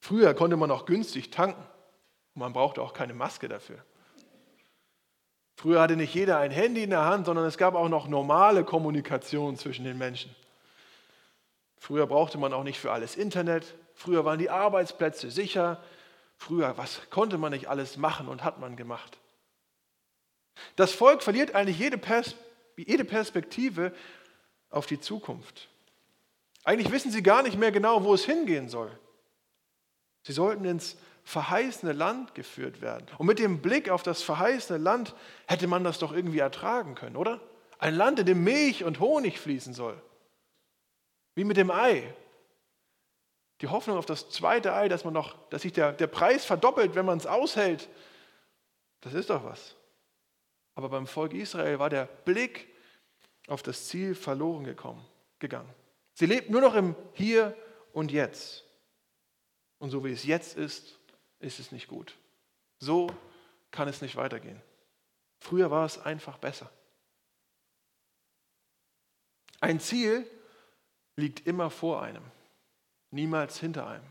Früher 0.00 0.34
konnte 0.34 0.56
man 0.56 0.70
auch 0.70 0.86
günstig 0.86 1.30
tanken. 1.30 1.62
Und 2.34 2.40
man 2.40 2.52
brauchte 2.52 2.82
auch 2.82 2.92
keine 2.92 3.14
Maske 3.14 3.48
dafür. 3.48 3.84
Früher 5.56 5.80
hatte 5.80 5.96
nicht 5.96 6.14
jeder 6.14 6.38
ein 6.38 6.50
Handy 6.50 6.82
in 6.82 6.90
der 6.90 7.04
Hand, 7.04 7.26
sondern 7.26 7.46
es 7.46 7.56
gab 7.56 7.74
auch 7.74 7.88
noch 7.88 8.08
normale 8.08 8.64
Kommunikation 8.64 9.56
zwischen 9.56 9.84
den 9.84 9.96
Menschen. 9.96 10.34
Früher 11.78 12.06
brauchte 12.06 12.38
man 12.38 12.52
auch 12.52 12.64
nicht 12.64 12.78
für 12.78 12.92
alles 12.92 13.16
Internet. 13.16 13.74
Früher 13.94 14.24
waren 14.24 14.38
die 14.38 14.50
Arbeitsplätze 14.50 15.30
sicher. 15.30 15.82
Früher, 16.36 16.76
was 16.76 17.08
konnte 17.10 17.38
man 17.38 17.52
nicht 17.52 17.68
alles 17.68 17.96
machen 17.96 18.28
und 18.28 18.42
hat 18.42 18.58
man 18.58 18.76
gemacht? 18.76 19.18
Das 20.76 20.92
Volk 20.92 21.22
verliert 21.22 21.54
eigentlich 21.54 21.78
jede, 21.78 21.98
Pers 21.98 22.34
jede 22.76 23.04
Perspektive 23.04 23.92
auf 24.70 24.86
die 24.86 25.00
Zukunft. 25.00 25.68
Eigentlich 26.64 26.90
wissen 26.90 27.10
sie 27.10 27.22
gar 27.22 27.42
nicht 27.42 27.58
mehr 27.58 27.70
genau, 27.70 28.04
wo 28.04 28.14
es 28.14 28.24
hingehen 28.24 28.68
soll. 28.68 28.90
Sie 30.22 30.32
sollten 30.32 30.64
ins 30.64 30.96
verheißene 31.24 31.92
Land 31.92 32.34
geführt 32.34 32.80
werden. 32.80 33.06
Und 33.18 33.26
mit 33.26 33.38
dem 33.38 33.60
Blick 33.60 33.90
auf 33.90 34.02
das 34.02 34.22
verheißene 34.22 34.78
Land 34.78 35.14
hätte 35.46 35.66
man 35.66 35.84
das 35.84 35.98
doch 35.98 36.12
irgendwie 36.12 36.38
ertragen 36.38 36.94
können, 36.94 37.16
oder? 37.16 37.40
Ein 37.78 37.94
Land, 37.94 38.18
in 38.18 38.26
dem 38.26 38.44
Milch 38.44 38.84
und 38.84 39.00
Honig 39.00 39.38
fließen 39.38 39.74
soll. 39.74 40.00
Wie 41.34 41.44
mit 41.44 41.56
dem 41.56 41.70
Ei. 41.70 42.14
Die 43.60 43.68
Hoffnung 43.68 43.98
auf 43.98 44.06
das 44.06 44.30
zweite 44.30 44.74
Ei, 44.74 44.88
dass, 44.88 45.04
man 45.04 45.14
noch, 45.14 45.36
dass 45.48 45.62
sich 45.62 45.72
der, 45.72 45.92
der 45.92 46.06
Preis 46.06 46.44
verdoppelt, 46.44 46.94
wenn 46.94 47.06
man 47.06 47.18
es 47.18 47.26
aushält, 47.26 47.88
das 49.00 49.12
ist 49.14 49.30
doch 49.30 49.44
was. 49.44 49.74
Aber 50.74 50.88
beim 50.88 51.06
Volk 51.06 51.34
Israel 51.34 51.78
war 51.78 51.90
der 51.90 52.06
Blick 52.06 52.68
auf 53.48 53.62
das 53.62 53.88
Ziel 53.88 54.14
verloren 54.14 54.64
gekommen, 54.64 55.04
gegangen. 55.38 55.68
Sie 56.14 56.26
lebten 56.26 56.52
nur 56.52 56.60
noch 56.60 56.74
im 56.74 56.96
Hier 57.12 57.56
und 57.92 58.10
Jetzt. 58.10 58.64
Und 59.78 59.90
so 59.90 60.04
wie 60.04 60.12
es 60.12 60.24
jetzt 60.24 60.56
ist, 60.56 60.98
ist 61.40 61.58
es 61.58 61.72
nicht 61.72 61.88
gut. 61.88 62.16
So 62.78 63.08
kann 63.70 63.88
es 63.88 64.00
nicht 64.00 64.16
weitergehen. 64.16 64.60
Früher 65.38 65.70
war 65.70 65.84
es 65.84 65.98
einfach 65.98 66.38
besser. 66.38 66.70
Ein 69.60 69.80
Ziel 69.80 70.26
liegt 71.16 71.46
immer 71.46 71.70
vor 71.70 72.02
einem, 72.02 72.22
niemals 73.10 73.58
hinter 73.58 73.86
einem. 73.86 74.04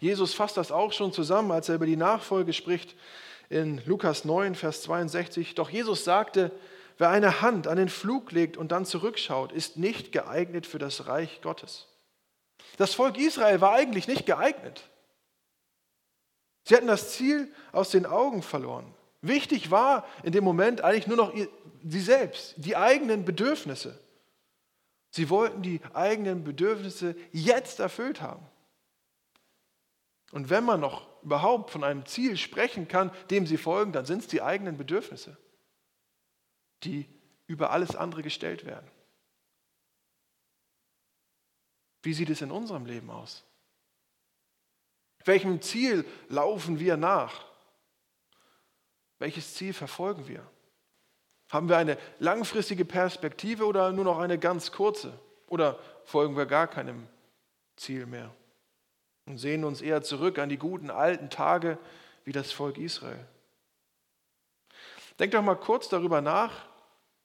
Jesus 0.00 0.34
fasst 0.34 0.56
das 0.56 0.72
auch 0.72 0.92
schon 0.92 1.12
zusammen, 1.12 1.52
als 1.52 1.68
er 1.68 1.76
über 1.76 1.86
die 1.86 1.96
Nachfolge 1.96 2.52
spricht 2.52 2.96
in 3.48 3.80
Lukas 3.86 4.24
9, 4.24 4.54
Vers 4.54 4.82
62. 4.82 5.54
Doch 5.54 5.70
Jesus 5.70 6.04
sagte, 6.04 6.50
wer 6.98 7.10
eine 7.10 7.40
Hand 7.40 7.66
an 7.66 7.76
den 7.76 7.88
Flug 7.88 8.32
legt 8.32 8.56
und 8.56 8.72
dann 8.72 8.84
zurückschaut, 8.84 9.52
ist 9.52 9.76
nicht 9.76 10.12
geeignet 10.12 10.66
für 10.66 10.78
das 10.78 11.06
Reich 11.06 11.40
Gottes. 11.42 11.88
Das 12.78 12.94
Volk 12.94 13.18
Israel 13.18 13.60
war 13.60 13.72
eigentlich 13.72 14.08
nicht 14.08 14.26
geeignet. 14.26 14.88
Sie 16.64 16.74
hatten 16.74 16.86
das 16.86 17.12
Ziel 17.12 17.52
aus 17.72 17.90
den 17.90 18.06
Augen 18.06 18.42
verloren. 18.42 18.92
Wichtig 19.22 19.70
war 19.70 20.06
in 20.22 20.32
dem 20.32 20.44
Moment 20.44 20.82
eigentlich 20.82 21.06
nur 21.06 21.16
noch 21.16 21.32
sie 21.84 22.00
selbst, 22.00 22.54
die 22.56 22.76
eigenen 22.76 23.24
Bedürfnisse. 23.24 23.98
Sie 25.10 25.30
wollten 25.30 25.62
die 25.62 25.80
eigenen 25.94 26.44
Bedürfnisse 26.44 27.16
jetzt 27.32 27.80
erfüllt 27.80 28.20
haben. 28.20 28.44
Und 30.32 30.50
wenn 30.50 30.64
man 30.64 30.80
noch 30.80 31.08
überhaupt 31.22 31.70
von 31.70 31.84
einem 31.84 32.04
Ziel 32.04 32.36
sprechen 32.36 32.88
kann, 32.88 33.10
dem 33.30 33.46
sie 33.46 33.56
folgen, 33.56 33.92
dann 33.92 34.04
sind 34.04 34.22
es 34.22 34.26
die 34.26 34.42
eigenen 34.42 34.76
Bedürfnisse, 34.76 35.36
die 36.84 37.08
über 37.46 37.70
alles 37.70 37.94
andere 37.94 38.22
gestellt 38.22 38.64
werden. 38.64 38.90
Wie 42.02 42.14
sieht 42.14 42.30
es 42.30 42.42
in 42.42 42.50
unserem 42.50 42.86
Leben 42.86 43.10
aus? 43.10 43.44
Welchem 45.24 45.60
Ziel 45.60 46.04
laufen 46.28 46.78
wir 46.78 46.96
nach? 46.96 47.44
Welches 49.18 49.54
Ziel 49.54 49.72
verfolgen 49.72 50.28
wir? 50.28 50.46
Haben 51.50 51.68
wir 51.68 51.78
eine 51.78 51.98
langfristige 52.18 52.84
Perspektive 52.84 53.66
oder 53.66 53.92
nur 53.92 54.04
noch 54.04 54.18
eine 54.18 54.38
ganz 54.38 54.72
kurze? 54.72 55.18
Oder 55.48 55.78
folgen 56.04 56.36
wir 56.36 56.46
gar 56.46 56.66
keinem 56.66 57.08
Ziel 57.76 58.06
mehr 58.06 58.34
und 59.26 59.38
sehen 59.38 59.64
uns 59.64 59.80
eher 59.80 60.02
zurück 60.02 60.38
an 60.38 60.48
die 60.48 60.58
guten 60.58 60.90
alten 60.90 61.30
Tage 61.30 61.78
wie 62.24 62.32
das 62.32 62.52
Volk 62.52 62.78
Israel? 62.78 63.26
Denk 65.18 65.32
doch 65.32 65.42
mal 65.42 65.56
kurz 65.56 65.88
darüber 65.88 66.20
nach, 66.20 66.66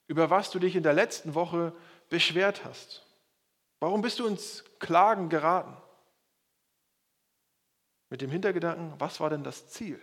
über 0.08 0.30
was 0.30 0.50
du 0.52 0.60
dich 0.60 0.76
in 0.76 0.84
der 0.84 0.94
letzten 0.94 1.36
Woche 1.36 1.74
beschwert 2.10 2.64
hast. 2.66 3.06
Warum 3.80 4.02
bist 4.02 4.20
du 4.20 4.28
ins 4.28 4.64
Klagen 4.80 5.30
geraten? 5.30 5.76
Mit 8.10 8.22
dem 8.22 8.30
Hintergedanken, 8.30 9.00
was 9.00 9.20
war 9.20 9.30
denn 9.30 9.44
das 9.44 9.70
Ziel? 9.70 10.00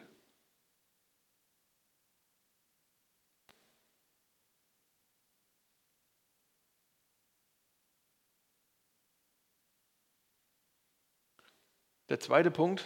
Der 12.08 12.18
zweite 12.18 12.50
Punkt, 12.50 12.84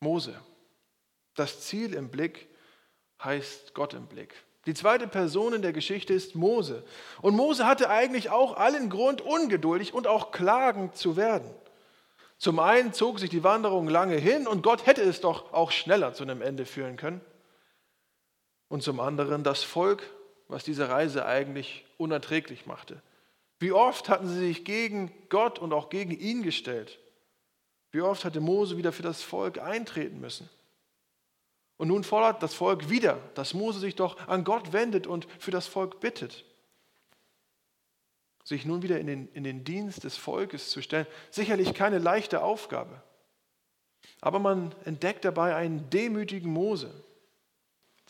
Mose. 0.00 0.42
Das 1.34 1.60
Ziel 1.60 1.94
im 1.94 2.10
Blick 2.10 2.49
heißt 3.22 3.74
Gott 3.74 3.94
im 3.94 4.06
Blick. 4.06 4.34
Die 4.66 4.74
zweite 4.74 5.08
Person 5.08 5.54
in 5.54 5.62
der 5.62 5.72
Geschichte 5.72 6.12
ist 6.12 6.34
Mose. 6.34 6.84
Und 7.22 7.34
Mose 7.34 7.66
hatte 7.66 7.88
eigentlich 7.88 8.30
auch 8.30 8.56
allen 8.56 8.90
Grund, 8.90 9.22
ungeduldig 9.22 9.94
und 9.94 10.06
auch 10.06 10.32
klagend 10.32 10.96
zu 10.96 11.16
werden. 11.16 11.50
Zum 12.36 12.58
einen 12.58 12.92
zog 12.92 13.18
sich 13.18 13.30
die 13.30 13.44
Wanderung 13.44 13.88
lange 13.88 14.16
hin 14.16 14.46
und 14.46 14.62
Gott 14.62 14.86
hätte 14.86 15.02
es 15.02 15.20
doch 15.20 15.52
auch 15.52 15.70
schneller 15.70 16.14
zu 16.14 16.22
einem 16.22 16.42
Ende 16.42 16.66
führen 16.66 16.96
können. 16.96 17.20
Und 18.68 18.82
zum 18.82 19.00
anderen 19.00 19.44
das 19.44 19.62
Volk, 19.62 20.08
was 20.48 20.64
diese 20.64 20.88
Reise 20.88 21.26
eigentlich 21.26 21.84
unerträglich 21.98 22.66
machte. 22.66 23.02
Wie 23.58 23.72
oft 23.72 24.08
hatten 24.08 24.26
sie 24.26 24.38
sich 24.38 24.64
gegen 24.64 25.12
Gott 25.28 25.58
und 25.58 25.72
auch 25.72 25.90
gegen 25.90 26.12
ihn 26.12 26.42
gestellt? 26.42 26.98
Wie 27.92 28.00
oft 28.00 28.24
hatte 28.24 28.40
Mose 28.40 28.76
wieder 28.76 28.92
für 28.92 29.02
das 29.02 29.22
Volk 29.22 29.58
eintreten 29.58 30.20
müssen? 30.20 30.48
Und 31.80 31.88
nun 31.88 32.04
fordert 32.04 32.42
das 32.42 32.52
Volk 32.52 32.90
wieder, 32.90 33.18
dass 33.34 33.54
Mose 33.54 33.80
sich 33.80 33.94
doch 33.94 34.18
an 34.28 34.44
Gott 34.44 34.74
wendet 34.74 35.06
und 35.06 35.26
für 35.38 35.50
das 35.50 35.66
Volk 35.66 35.98
bittet. 35.98 36.44
Sich 38.44 38.66
nun 38.66 38.82
wieder 38.82 39.00
in 39.00 39.06
den, 39.06 39.28
in 39.32 39.44
den 39.44 39.64
Dienst 39.64 40.04
des 40.04 40.18
Volkes 40.18 40.68
zu 40.68 40.82
stellen, 40.82 41.06
sicherlich 41.30 41.72
keine 41.72 41.96
leichte 41.96 42.42
Aufgabe. 42.42 43.02
Aber 44.20 44.40
man 44.40 44.74
entdeckt 44.84 45.24
dabei 45.24 45.56
einen 45.56 45.88
demütigen 45.88 46.52
Mose, 46.52 46.92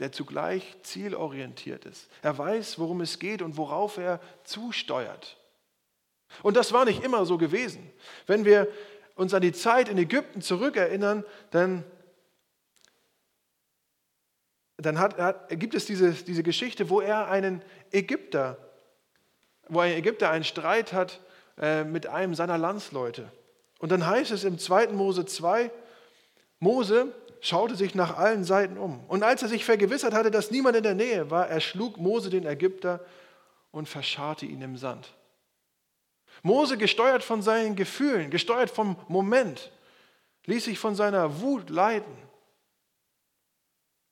der 0.01 0.11
zugleich 0.11 0.77
zielorientiert 0.83 1.85
ist. 1.85 2.11
Er 2.23 2.37
weiß, 2.37 2.81
worum 2.81 3.01
es 3.01 3.21
geht 3.21 3.41
und 3.41 3.57
worauf 3.57 3.99
er 3.99 4.19
zusteuert. 4.43 5.37
Und 6.43 6.57
das 6.57 6.73
war 6.73 6.85
nicht 6.87 7.05
immer 7.05 7.25
so 7.25 7.39
gewesen. 7.39 7.89
Wenn 8.27 8.45
wir 8.45 8.67
uns 9.15 9.33
an 9.33 9.43
die 9.43 9.53
Zeit 9.53 9.89
in 9.89 9.97
Ägypten 9.97 10.43
zurückerinnern, 10.43 11.23
dann, 11.53 11.85
dann 14.83 14.99
hat, 14.99 15.19
hat, 15.19 15.49
gibt 15.51 15.75
es 15.75 15.87
diese, 15.87 16.13
diese 16.13 16.43
Geschichte, 16.43 16.91
wo 16.91 17.01
er 17.01 17.29
einen 17.29 17.63
Ägypter, 17.93 18.57
wo 19.69 19.81
ein 19.81 19.93
Ägypter 19.93 20.31
einen 20.31 20.45
Streit 20.45 20.93
hat 20.93 21.21
äh, 21.59 21.85
mit 21.85 22.07
einem 22.07 22.35
seiner 22.35 22.59
Landsleute. 22.59 23.31
Und 23.79 23.93
dann 23.93 24.07
heißt 24.07 24.31
es 24.31 24.45
im 24.45 24.59
2. 24.59 24.89
Mose 24.89 25.25
2, 25.25 25.71
Mose 26.59 27.13
schaute 27.41 27.75
sich 27.75 27.95
nach 27.95 28.17
allen 28.17 28.45
Seiten 28.45 28.77
um. 28.77 29.03
Und 29.09 29.23
als 29.23 29.43
er 29.43 29.49
sich 29.49 29.65
vergewissert 29.65 30.13
hatte, 30.13 30.31
dass 30.31 30.51
niemand 30.51 30.77
in 30.77 30.83
der 30.83 30.95
Nähe 30.95 31.31
war, 31.31 31.49
erschlug 31.49 31.97
Mose 31.97 32.31
den 32.31 32.47
Ägypter 32.47 33.01
und 33.71 33.89
verscharrte 33.89 34.47
ihn 34.47 34.61
im 34.61 34.77
Sand. 34.77 35.15
Mose, 36.43 36.77
gesteuert 36.77 37.23
von 37.23 37.43
seinen 37.43 37.77
Gefühlen, 37.77 38.31
gesteuert 38.31 38.71
vom 38.71 38.97
Moment, 39.09 39.71
ließ 40.47 40.65
sich 40.65 40.79
von 40.79 40.95
seiner 40.95 41.41
Wut 41.41 41.71
leiten. 41.71 42.13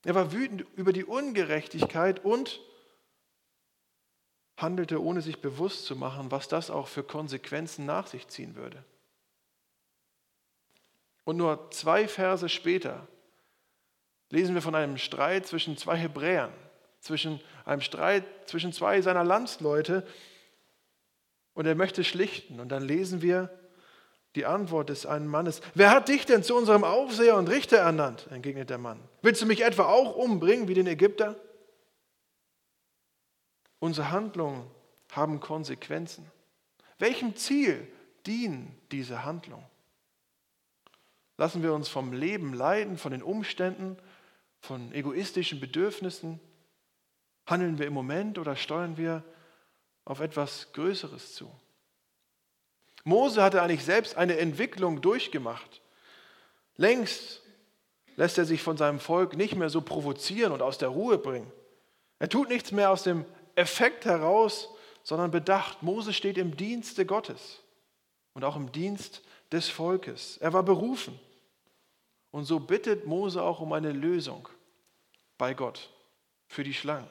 Er 0.03 0.15
war 0.15 0.31
wütend 0.31 0.65
über 0.75 0.93
die 0.93 1.03
Ungerechtigkeit 1.03 2.23
und 2.23 2.61
handelte, 4.57 5.01
ohne 5.01 5.21
sich 5.21 5.41
bewusst 5.41 5.85
zu 5.85 5.95
machen, 5.95 6.31
was 6.31 6.47
das 6.47 6.69
auch 6.69 6.87
für 6.87 7.03
Konsequenzen 7.03 7.85
nach 7.85 8.07
sich 8.07 8.27
ziehen 8.27 8.55
würde. 8.55 8.83
Und 11.23 11.37
nur 11.37 11.69
zwei 11.71 12.07
Verse 12.07 12.47
später 12.49 13.07
lesen 14.29 14.55
wir 14.55 14.61
von 14.61 14.75
einem 14.75 14.97
Streit 14.97 15.47
zwischen 15.47 15.77
zwei 15.77 15.97
Hebräern, 15.97 16.53
zwischen 16.99 17.39
einem 17.65 17.81
Streit 17.81 18.25
zwischen 18.49 18.73
zwei 18.73 19.01
seiner 19.01 19.23
Landsleute, 19.23 20.05
und 21.53 21.65
er 21.65 21.75
möchte 21.75 22.05
schlichten. 22.05 22.61
Und 22.61 22.69
dann 22.69 22.83
lesen 22.83 23.21
wir 23.21 23.58
die 24.35 24.45
Antwort 24.45 24.89
des 24.89 25.05
einen 25.05 25.27
Mannes. 25.27 25.61
Wer 25.73 25.91
hat 25.91 26.07
dich 26.07 26.25
denn 26.25 26.43
zu 26.43 26.55
unserem 26.55 26.83
Aufseher 26.83 27.35
und 27.35 27.49
Richter 27.49 27.77
ernannt? 27.77 28.27
entgegnet 28.29 28.69
der 28.69 28.77
Mann. 28.77 28.99
Willst 29.21 29.41
du 29.41 29.45
mich 29.45 29.63
etwa 29.63 29.85
auch 29.85 30.15
umbringen 30.15 30.67
wie 30.67 30.75
den 30.75 30.87
Ägypter? 30.87 31.35
Unsere 33.79 34.11
Handlungen 34.11 34.69
haben 35.11 35.39
Konsequenzen. 35.39 36.29
Welchem 36.99 37.35
Ziel 37.35 37.87
dienen 38.25 38.77
diese 38.91 39.23
Handlungen? 39.23 39.65
Lassen 41.37 41.63
wir 41.63 41.73
uns 41.73 41.87
vom 41.87 42.11
Leben 42.11 42.53
leiden, 42.53 42.97
von 42.97 43.13
den 43.13 43.23
Umständen, 43.23 43.97
von 44.59 44.91
egoistischen 44.91 45.59
Bedürfnissen? 45.59 46.39
Handeln 47.47 47.79
wir 47.79 47.87
im 47.87 47.93
Moment 47.93 48.37
oder 48.37 48.55
steuern 48.55 48.97
wir 48.97 49.23
auf 50.05 50.19
etwas 50.19 50.71
Größeres 50.73 51.33
zu. 51.33 51.49
Mose 53.03 53.41
hatte 53.41 53.61
eigentlich 53.61 53.85
selbst 53.85 54.17
eine 54.17 54.37
Entwicklung 54.37 55.01
durchgemacht. 55.01 55.81
Längst 56.75 57.41
lässt 58.15 58.37
er 58.37 58.45
sich 58.45 58.61
von 58.61 58.77
seinem 58.77 58.99
Volk 58.99 59.35
nicht 59.35 59.55
mehr 59.55 59.69
so 59.69 59.81
provozieren 59.81 60.51
und 60.51 60.61
aus 60.61 60.77
der 60.77 60.89
Ruhe 60.89 61.17
bringen. 61.17 61.51
Er 62.19 62.29
tut 62.29 62.49
nichts 62.49 62.71
mehr 62.71 62.91
aus 62.91 63.03
dem 63.03 63.25
Effekt 63.55 64.05
heraus, 64.05 64.69
sondern 65.03 65.31
bedacht. 65.31 65.83
Mose 65.83 66.13
steht 66.13 66.37
im 66.37 66.57
Dienste 66.57 67.05
Gottes 67.05 67.61
und 68.33 68.43
auch 68.43 68.55
im 68.55 68.71
Dienst 68.71 69.21
des 69.51 69.69
Volkes. 69.69 70.37
Er 70.37 70.53
war 70.53 70.63
berufen. 70.63 71.19
Und 72.31 72.45
so 72.45 72.59
bittet 72.59 73.05
Mose 73.05 73.41
auch 73.41 73.59
um 73.59 73.73
eine 73.73 73.91
Lösung 73.91 74.47
bei 75.37 75.53
Gott 75.53 75.89
für 76.47 76.63
die 76.63 76.73
Schlangen. 76.73 77.09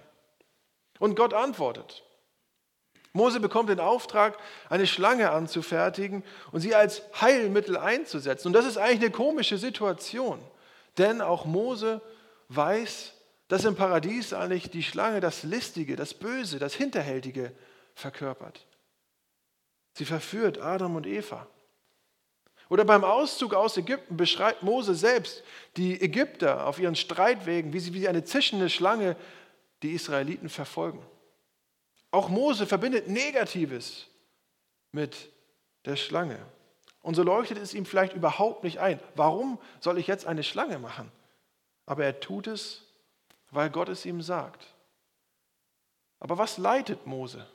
Und 0.98 1.16
Gott 1.16 1.34
antwortet. 1.34 2.04
Mose 3.18 3.40
bekommt 3.40 3.68
den 3.68 3.80
Auftrag, 3.80 4.38
eine 4.70 4.86
Schlange 4.86 5.30
anzufertigen 5.30 6.24
und 6.52 6.60
sie 6.60 6.74
als 6.74 7.02
Heilmittel 7.20 7.76
einzusetzen. 7.76 8.48
Und 8.48 8.52
das 8.54 8.64
ist 8.64 8.78
eigentlich 8.78 9.02
eine 9.02 9.10
komische 9.10 9.58
Situation, 9.58 10.40
denn 10.96 11.20
auch 11.20 11.44
Mose 11.44 12.00
weiß, 12.48 13.12
dass 13.48 13.64
im 13.64 13.74
Paradies 13.74 14.32
eigentlich 14.32 14.70
die 14.70 14.82
Schlange 14.82 15.20
das 15.20 15.42
Listige, 15.42 15.96
das 15.96 16.14
Böse, 16.14 16.58
das 16.58 16.74
Hinterhältige 16.74 17.52
verkörpert. 17.94 18.64
Sie 19.92 20.04
verführt 20.04 20.58
Adam 20.58 20.96
und 20.96 21.06
Eva. 21.06 21.46
Oder 22.68 22.84
beim 22.84 23.02
Auszug 23.02 23.54
aus 23.54 23.76
Ägypten 23.76 24.16
beschreibt 24.16 24.62
Mose 24.62 24.94
selbst 24.94 25.42
die 25.76 26.00
Ägypter 26.00 26.66
auf 26.66 26.78
ihren 26.78 26.96
Streitwegen, 26.96 27.72
wie 27.72 27.80
sie 27.80 27.94
wie 27.94 28.08
eine 28.08 28.24
zischende 28.24 28.70
Schlange 28.70 29.16
die 29.82 29.92
Israeliten 29.92 30.48
verfolgen. 30.48 31.02
Auch 32.10 32.28
Mose 32.28 32.66
verbindet 32.66 33.08
Negatives 33.08 34.06
mit 34.92 35.30
der 35.84 35.96
Schlange. 35.96 36.38
Und 37.02 37.14
so 37.14 37.22
leuchtet 37.22 37.58
es 37.58 37.74
ihm 37.74 37.86
vielleicht 37.86 38.14
überhaupt 38.14 38.64
nicht 38.64 38.78
ein. 38.78 39.00
Warum 39.14 39.58
soll 39.80 39.98
ich 39.98 40.06
jetzt 40.06 40.26
eine 40.26 40.42
Schlange 40.42 40.78
machen? 40.78 41.10
Aber 41.86 42.04
er 42.04 42.20
tut 42.20 42.46
es, 42.46 42.82
weil 43.50 43.70
Gott 43.70 43.88
es 43.88 44.04
ihm 44.04 44.20
sagt. 44.20 44.66
Aber 46.20 46.38
was 46.38 46.58
leitet 46.58 47.06
Mose? 47.06 47.46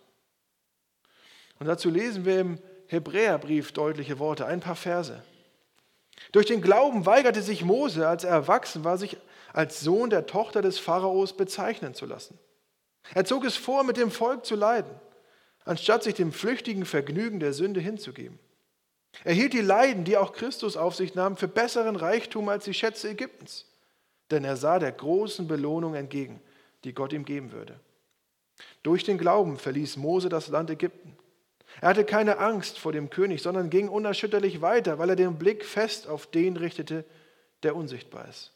Und 1.59 1.67
dazu 1.67 1.89
lesen 1.89 2.25
wir 2.25 2.39
im 2.39 2.59
Hebräerbrief 2.87 3.71
deutliche 3.73 4.19
Worte, 4.19 4.45
ein 4.45 4.59
paar 4.59 4.75
Verse. 4.75 5.23
Durch 6.31 6.45
den 6.45 6.61
Glauben 6.61 7.05
weigerte 7.05 7.41
sich 7.41 7.63
Mose, 7.63 8.07
als 8.07 8.23
er 8.23 8.31
erwachsen 8.31 8.83
war, 8.83 8.97
sich 8.97 9.17
als 9.51 9.81
Sohn 9.81 10.09
der 10.09 10.25
Tochter 10.25 10.61
des 10.61 10.79
Pharaos 10.79 11.33
bezeichnen 11.35 11.93
zu 11.93 12.05
lassen. 12.05 12.39
Er 13.13 13.25
zog 13.25 13.43
es 13.45 13.55
vor, 13.55 13.83
mit 13.83 13.97
dem 13.97 14.11
Volk 14.11 14.45
zu 14.45 14.55
leiden, 14.55 14.91
anstatt 15.65 16.03
sich 16.03 16.15
dem 16.15 16.31
flüchtigen 16.31 16.85
Vergnügen 16.85 17.39
der 17.39 17.53
Sünde 17.53 17.79
hinzugeben. 17.79 18.39
Er 19.23 19.33
hielt 19.33 19.53
die 19.53 19.61
Leiden, 19.61 20.05
die 20.05 20.17
auch 20.17 20.33
Christus 20.33 20.75
auf 20.75 20.95
sich 20.95 21.13
nahm, 21.13 21.37
für 21.37 21.47
besseren 21.47 21.95
Reichtum 21.95 22.49
als 22.49 22.65
die 22.65 22.73
Schätze 22.73 23.09
Ägyptens, 23.09 23.65
denn 24.31 24.43
er 24.43 24.57
sah 24.57 24.79
der 24.79 24.91
großen 24.91 25.47
Belohnung 25.47 25.93
entgegen, 25.93 26.41
die 26.83 26.93
Gott 26.93 27.13
ihm 27.13 27.25
geben 27.25 27.51
würde. 27.51 27.79
Durch 28.81 29.03
den 29.03 29.17
Glauben 29.17 29.57
verließ 29.57 29.97
Mose 29.97 30.29
das 30.29 30.47
Land 30.47 30.69
Ägypten. 30.69 31.15
Er 31.81 31.89
hatte 31.89 32.05
keine 32.05 32.37
Angst 32.37 32.79
vor 32.79 32.91
dem 32.91 33.09
König, 33.09 33.41
sondern 33.41 33.69
ging 33.69 33.89
unerschütterlich 33.89 34.61
weiter, 34.61 34.97
weil 34.99 35.09
er 35.09 35.15
den 35.15 35.37
Blick 35.37 35.65
fest 35.65 36.07
auf 36.07 36.27
den 36.27 36.57
richtete, 36.57 37.05
der 37.63 37.75
unsichtbar 37.75 38.27
ist 38.27 38.52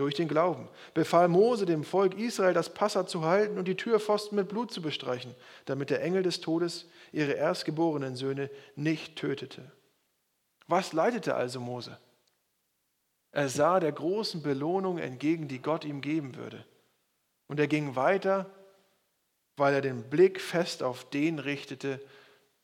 durch 0.00 0.14
den 0.14 0.28
Glauben, 0.28 0.68
befahl 0.94 1.28
Mose 1.28 1.66
dem 1.66 1.84
Volk 1.84 2.18
Israel, 2.18 2.54
das 2.54 2.72
Passa 2.72 3.06
zu 3.06 3.24
halten 3.24 3.58
und 3.58 3.68
die 3.68 3.76
Türpfosten 3.76 4.34
mit 4.34 4.48
Blut 4.48 4.72
zu 4.72 4.80
bestreichen, 4.80 5.34
damit 5.66 5.90
der 5.90 6.02
Engel 6.02 6.22
des 6.22 6.40
Todes 6.40 6.88
ihre 7.12 7.32
erstgeborenen 7.32 8.16
Söhne 8.16 8.50
nicht 8.76 9.16
tötete. 9.16 9.70
Was 10.66 10.92
leitete 10.92 11.34
also 11.34 11.60
Mose? 11.60 11.98
Er 13.32 13.48
sah 13.48 13.78
der 13.78 13.92
großen 13.92 14.42
Belohnung 14.42 14.98
entgegen, 14.98 15.48
die 15.48 15.60
Gott 15.60 15.84
ihm 15.84 16.00
geben 16.00 16.34
würde. 16.34 16.64
Und 17.46 17.60
er 17.60 17.68
ging 17.68 17.94
weiter, 17.94 18.50
weil 19.56 19.74
er 19.74 19.80
den 19.82 20.04
Blick 20.04 20.40
fest 20.40 20.82
auf 20.82 21.08
den 21.10 21.38
richtete, 21.38 22.00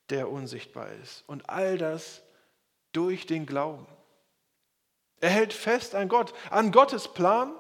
der 0.09 0.31
unsichtbar 0.31 0.90
ist. 1.02 1.25
Und 1.26 1.50
all 1.50 1.76
das 1.76 2.23
durch 2.93 3.26
den 3.26 3.45
Glauben. 3.45 3.87
Er 5.20 5.30
hält 5.30 5.52
fest 5.52 5.94
an 5.94 6.08
Gott, 6.08 6.35
an 6.50 6.73
Gottes 6.73 7.08
Plan, 7.08 7.52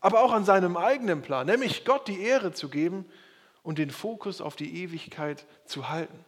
aber 0.00 0.22
auch 0.22 0.32
an 0.32 0.44
seinem 0.44 0.76
eigenen 0.76 1.22
Plan, 1.22 1.46
nämlich 1.46 1.84
Gott 1.84 2.06
die 2.06 2.22
Ehre 2.22 2.52
zu 2.52 2.68
geben 2.68 3.06
und 3.62 3.78
den 3.78 3.90
Fokus 3.90 4.40
auf 4.40 4.56
die 4.56 4.82
Ewigkeit 4.82 5.46
zu 5.64 5.88
halten. 5.88 6.24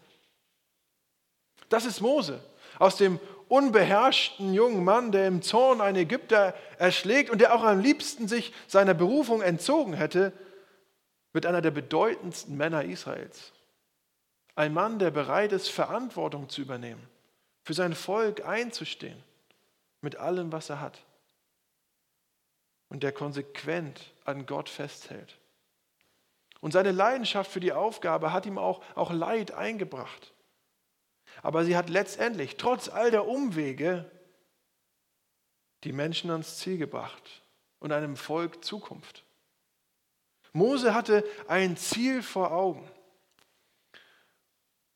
Das 1.69 1.85
ist 1.85 2.01
Mose, 2.01 2.43
aus 2.79 2.97
dem 2.97 3.21
unbeherrschten 3.49 4.55
jungen 4.55 4.85
Mann, 4.85 5.13
der 5.13 5.27
im 5.27 5.43
Zorn 5.43 5.81
einen 5.81 5.99
Ägypter 5.99 6.55
erschlägt 6.79 7.31
und 7.31 7.41
der 7.41 7.55
auch 7.55 7.63
am 7.63 7.81
liebsten 7.81 8.27
sich 8.27 8.53
seiner 8.67 8.95
Berufung 8.95 9.43
entzogen 9.43 9.93
hätte, 9.93 10.33
wird 11.33 11.47
einer 11.47 11.61
der 11.61 11.71
bedeutendsten 11.71 12.57
Männer 12.57 12.85
Israels. 12.85 13.53
Ein 14.57 14.75
Mann, 14.75 14.99
der 14.99 15.11
bereit 15.11 15.53
ist, 15.53 15.69
Verantwortung 15.69 16.49
zu 16.49 16.61
übernehmen, 16.61 17.09
für 17.63 17.75
sein 17.75 17.95
Volk 17.95 18.45
einzustehen 18.45 19.23
mit 20.01 20.17
allem, 20.17 20.53
was 20.53 20.71
er 20.71 20.81
hat. 20.81 21.05
Und 22.89 23.03
der 23.03 23.13
konsequent 23.13 24.13
an 24.25 24.47
Gott 24.47 24.69
festhält. 24.69 25.39
Und 26.61 26.73
seine 26.73 26.93
Leidenschaft 26.93 27.51
für 27.51 27.61
die 27.61 27.73
Aufgabe 27.73 28.33
hat 28.33 28.47
ihm 28.47 28.59
auch, 28.59 28.83
auch 28.95 29.13
Leid 29.13 29.53
eingebracht. 29.53 30.35
Aber 31.43 31.65
sie 31.65 31.77
hat 31.77 31.89
letztendlich, 31.89 32.57
trotz 32.57 32.89
all 32.89 33.11
der 33.11 33.27
Umwege, 33.27 34.11
die 35.85 35.93
Menschen 35.93 36.31
ans 36.31 36.59
Ziel 36.59 36.77
gebracht 36.77 37.43
und 37.79 37.93
einem 37.93 38.17
Volk 38.17 38.65
Zukunft. 38.65 39.25
Mose 40.53 40.95
hatte 40.95 41.25
ein 41.49 41.77
Ziel 41.77 42.23
vor 42.23 42.53
Augen. 42.53 42.87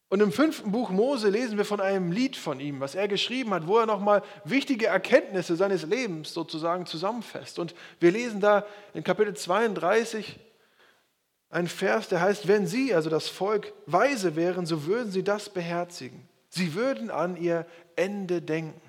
Und 0.09 0.21
im 0.21 0.33
fünften 0.33 0.71
Buch 0.71 0.91
Mose 0.91 1.29
lesen 1.29 1.57
wir 1.57 1.65
von 1.65 1.81
einem 1.81 2.13
Lied 2.13 2.37
von 2.37 2.61
ihm, 2.61 2.81
was 2.81 2.95
er 2.95 3.09
geschrieben 3.09 3.53
hat, 3.53 3.67
wo 3.67 3.79
er 3.79 3.87
nochmal 3.87 4.23
wichtige 4.45 4.87
Erkenntnisse 4.87 5.57
seines 5.57 5.85
Lebens 5.85 6.33
sozusagen 6.33 6.87
zusammenfasst. 6.87 7.59
Und 7.59 7.75
wir 8.01 8.13
lesen 8.13 8.41
da 8.41 8.67
in 8.93 9.03
Kapitel 9.03 9.35
32 9.35 10.39
einen 11.51 11.69
Vers, 11.69 12.09
der 12.09 12.21
heißt, 12.21 12.49
wenn 12.49 12.67
sie, 12.67 12.95
also 12.95 13.11
das 13.11 13.29
Volk, 13.29 13.73
weise 13.87 14.37
wären, 14.37 14.67
so 14.67 14.87
würden 14.87 15.11
sie 15.11 15.23
das 15.23 15.49
beherzigen. 15.49 16.29
Sie 16.49 16.75
würden 16.75 17.11
an 17.11 17.37
ihr 17.37 17.67
Ende 17.97 18.43
denken. 18.43 18.81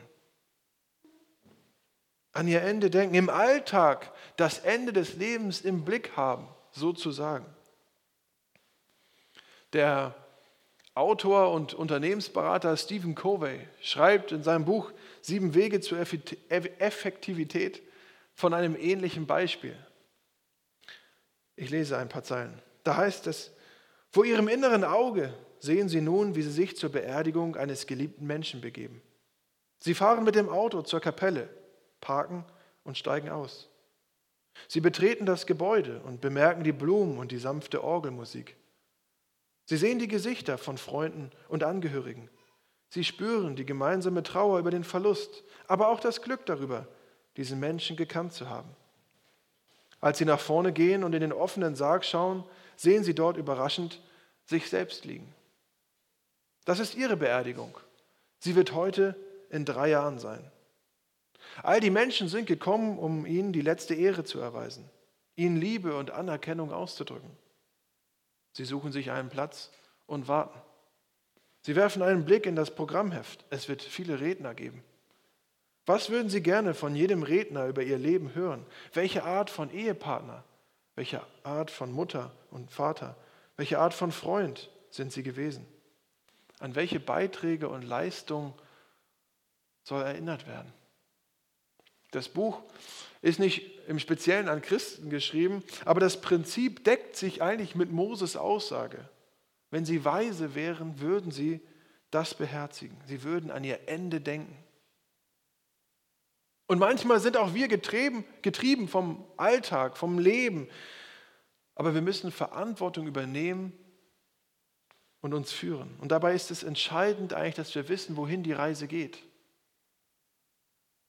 An 2.34 2.47
ihr 2.47 2.62
Ende 2.62 2.89
denken, 2.89 3.15
im 3.15 3.30
Alltag 3.30 4.12
das 4.36 4.60
Ende 4.60 4.93
des 4.93 5.15
Lebens 5.15 5.62
im 5.62 5.86
Blick 5.86 6.17
haben, 6.17 6.47
sozusagen. 6.71 7.45
Der 9.73 10.13
Autor 10.96 11.52
und 11.52 11.74
Unternehmensberater 11.74 12.76
Stephen 12.78 13.16
Covey 13.16 13.60
schreibt 13.82 14.32
in 14.32 14.44
seinem 14.44 14.64
Buch 14.64 14.92
Sieben 15.22 15.54
Wege 15.54 15.82
zur 15.82 16.00
Effektivität 16.00 17.82
von 18.34 18.54
einem 18.54 18.78
ähnlichen 18.78 19.28
Beispiel. 19.28 19.76
Ich 21.58 21.70
lese 21.70 21.98
ein 21.98 22.08
paar 22.08 22.24
Zeilen. 22.24 22.62
Da 22.86 22.96
heißt 22.96 23.28
es, 23.28 23.52
vor 24.10 24.24
ihrem 24.24 24.48
inneren 24.48 24.86
Auge 24.86 25.34
sehen 25.60 25.90
sie 25.90 26.00
nun, 26.00 26.36
wie 26.36 26.42
sie 26.42 26.52
sich 26.52 26.78
zur 26.78 26.92
Beerdigung 26.92 27.58
eines 27.58 27.88
geliebten 27.88 28.26
Menschen 28.26 28.62
begeben. 28.62 29.02
Sie 29.80 29.94
fahren 29.94 30.24
mit 30.24 30.36
dem 30.36 30.48
Auto 30.48 30.82
zur 30.82 31.02
Kapelle, 31.02 31.50
parken 32.00 32.46
und 32.86 32.98
steigen 32.98 33.30
aus. 33.30 33.70
Sie 34.70 34.80
betreten 34.80 35.26
das 35.26 35.46
Gebäude 35.46 36.00
und 36.06 36.22
bemerken 36.22 36.64
die 36.64 36.72
Blumen 36.72 37.18
und 37.18 37.34
die 37.34 37.38
sanfte 37.38 37.84
Orgelmusik. 37.84 38.56
Sie 39.65 39.78
sehen 39.78 39.99
die 39.99 40.08
Gesichter 40.08 40.58
von 40.58 40.78
Freunden 40.78 41.32
und 41.49 41.63
Angehörigen. 41.63 42.30
Sie 42.89 43.04
spüren 43.04 43.56
die 43.56 43.65
gemeinsame 43.65 44.23
Trauer 44.23 44.60
über 44.60 44.71
den 44.71 44.84
Verlust, 44.84 45.43
aber 45.67 45.89
auch 45.89 45.99
das 45.99 46.21
Glück 46.21 46.45
darüber, 46.45 46.88
diesen 47.36 47.60
Menschen 47.60 47.97
gekannt 47.97 48.34
zu 48.34 48.49
haben. 48.49 48.69
Als 49.99 50.19
sie 50.19 50.25
nach 50.25 50.39
vorne 50.39 50.71
gehen 50.71 51.04
und 51.04 51.13
in 51.13 51.21
den 51.21 51.34
offenen 51.34 51.75
Sarg 51.75 52.06
schauen, 52.06 52.43
sehen 52.75 53.04
sie 53.04 53.15
dort 53.15 53.38
überraschend 53.38 54.01
sich 54.45 54.69
selbst 54.69 55.04
liegen. 55.06 55.34
Das 56.65 56.80
ist 56.80 56.95
ihre 56.95 57.17
Beerdigung. 57.17 57.75
Sie 58.39 58.56
wird 58.56 58.73
heute 58.73 59.15
in 59.49 59.65
drei 59.65 59.89
Jahren 59.89 60.19
sein. 60.19 60.51
All 61.63 61.80
die 61.80 61.89
Menschen 61.89 62.28
sind 62.28 62.45
gekommen, 62.45 62.99
um 62.99 63.25
ihnen 63.25 63.54
die 63.54 63.62
letzte 63.62 63.95
Ehre 63.95 64.23
zu 64.23 64.39
erweisen, 64.39 64.89
ihnen 65.36 65.58
Liebe 65.58 65.95
und 65.95 66.12
Anerkennung 66.12 66.71
auszudrücken. 66.71 67.32
Sie 68.56 68.63
suchen 68.63 68.94
sich 68.94 69.12
einen 69.12 69.28
Platz 69.28 69.70
und 70.08 70.30
warten. 70.30 70.58
Sie 71.63 71.76
werfen 71.76 72.02
einen 72.02 72.24
Blick 72.24 72.46
in 72.46 72.56
das 72.56 72.74
Programmheft. 72.74 73.44
Es 73.50 73.68
wird 73.68 73.82
viele 73.82 74.22
Redner 74.22 74.56
geben. 74.56 74.82
Was 75.86 76.10
würden 76.10 76.30
Sie 76.30 76.41
gerne 76.41 76.74
von 76.74 76.96
jedem 76.96 77.24
Redner 77.24 77.68
über 77.68 77.84
Ihr 77.84 77.98
Leben 77.98 78.34
hören? 78.34 78.65
Welche 78.94 79.26
Art 79.26 79.50
von 79.50 79.70
Ehepartner? 79.72 80.46
Welche 80.96 81.22
Art 81.44 81.70
von 81.70 81.91
Mutter 81.91 82.32
und 82.50 82.72
Vater? 82.72 83.18
Welche 83.58 83.78
Art 83.78 83.94
von 83.94 84.13
Freund 84.13 84.72
sind 84.89 85.12
Sie 85.12 85.22
gewesen? 85.22 85.68
An 86.60 86.76
welche 86.76 87.02
Beiträge 87.02 87.68
und 87.68 87.82
Leistungen 87.82 88.54
soll 89.84 90.02
erinnert 90.02 90.48
werden? 90.48 90.72
Das 92.12 92.30
Buch 92.30 92.62
ist 93.22 93.39
nicht 93.39 93.75
im 93.88 94.00
Speziellen 94.00 94.50
an 94.50 94.62
Christen 94.62 95.10
geschrieben, 95.10 95.63
aber 95.86 96.00
das 96.00 96.21
Prinzip 96.21 96.84
deckt 96.84 97.15
sich 97.15 97.41
eigentlich 97.41 97.76
mit 97.76 97.91
Moses 97.91 98.36
Aussage. 98.36 99.10
Wenn 99.71 99.86
sie 99.86 100.06
weise 100.06 100.56
wären, 100.56 101.00
würden 101.00 101.32
sie 101.32 101.62
das 102.12 102.34
beherzigen. 102.34 102.98
Sie 103.06 103.24
würden 103.24 103.52
an 103.52 103.63
ihr 103.63 103.88
Ende 103.88 104.21
denken. 104.21 104.56
Und 106.67 106.80
manchmal 106.80 107.19
sind 107.19 107.38
auch 107.38 107.54
wir 107.54 107.67
getrieben, 107.67 108.26
getrieben 108.41 108.88
vom 108.88 109.24
Alltag, 109.38 109.98
vom 109.98 110.17
Leben. 110.17 110.67
Aber 111.76 111.93
wir 111.93 112.02
müssen 112.02 112.32
Verantwortung 112.32 113.06
übernehmen 113.06 113.74
und 115.21 115.34
uns 115.34 115.52
führen. 115.52 115.95
Und 116.00 116.12
dabei 116.12 116.34
ist 116.34 116.52
es 116.52 116.63
entscheidend 116.63 117.34
eigentlich, 117.34 117.56
dass 117.56 117.76
wir 117.76 117.89
wissen, 117.89 118.15
wohin 118.15 118.43
die 118.43 118.54
Reise 118.54 118.88
geht. 118.88 119.19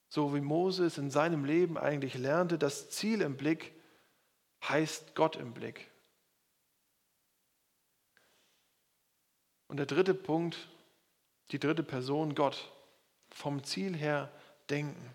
So 0.09 0.35
wie 0.35 0.41
Moses 0.41 0.99
in 0.99 1.11
seinem 1.11 1.45
Leben 1.45 1.77
eigentlich 1.77 2.15
lernte, 2.15 2.59
das 2.59 2.91
Ziel 2.91 3.23
im 3.23 3.37
Blick 3.37 3.75
heißt 4.63 5.15
Gott 5.15 5.37
im 5.37 5.53
Blick. 5.53 5.91
Und 9.69 9.79
der 9.79 9.87
dritte 9.87 10.15
Punkt, 10.15 10.69
die 11.51 11.59
dritte 11.59 11.83
Person, 11.83 12.35
Gott. 12.35 12.73
Vom 13.31 13.65
Ziel 13.65 13.95
her 13.95 14.31
denken. 14.71 15.15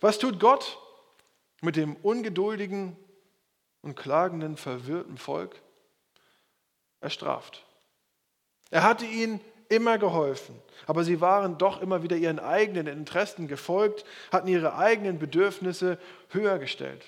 Was 0.00 0.18
tut 0.18 0.38
Gott 0.38 0.78
mit 1.62 1.76
dem 1.76 1.96
ungeduldigen 1.96 2.96
und 3.80 3.96
klagenden, 3.96 4.56
verwirrten 4.56 5.18
Volk? 5.18 5.60
Er 7.00 7.10
straft. 7.10 7.64
Er 8.70 8.82
hatte 8.82 9.06
ihnen 9.06 9.40
immer 9.68 9.98
geholfen, 9.98 10.60
aber 10.86 11.04
sie 11.04 11.20
waren 11.20 11.58
doch 11.58 11.80
immer 11.80 12.02
wieder 12.02 12.16
ihren 12.16 12.38
eigenen 12.38 12.86
Interessen 12.86 13.48
gefolgt, 13.48 14.04
hatten 14.30 14.48
ihre 14.48 14.76
eigenen 14.76 15.18
Bedürfnisse 15.18 15.98
höher 16.30 16.58
gestellt. 16.58 17.04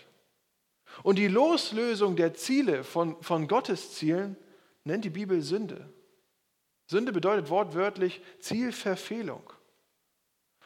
Und 1.03 1.17
die 1.17 1.29
Loslösung 1.29 2.17
der 2.17 2.35
Ziele 2.35 2.85
von, 2.85 3.21
von 3.23 3.49
Gottes 3.49 3.95
Zielen 3.95 4.37
nennt 4.85 5.05
die 5.05 5.11
Bibel 5.11 5.43
Sünde. 5.43 5.89
Sünde 6.87 7.13
bedeutet 7.13 7.51
wortwörtlich 7.51 8.23
Zielverfehlung. 8.41 9.43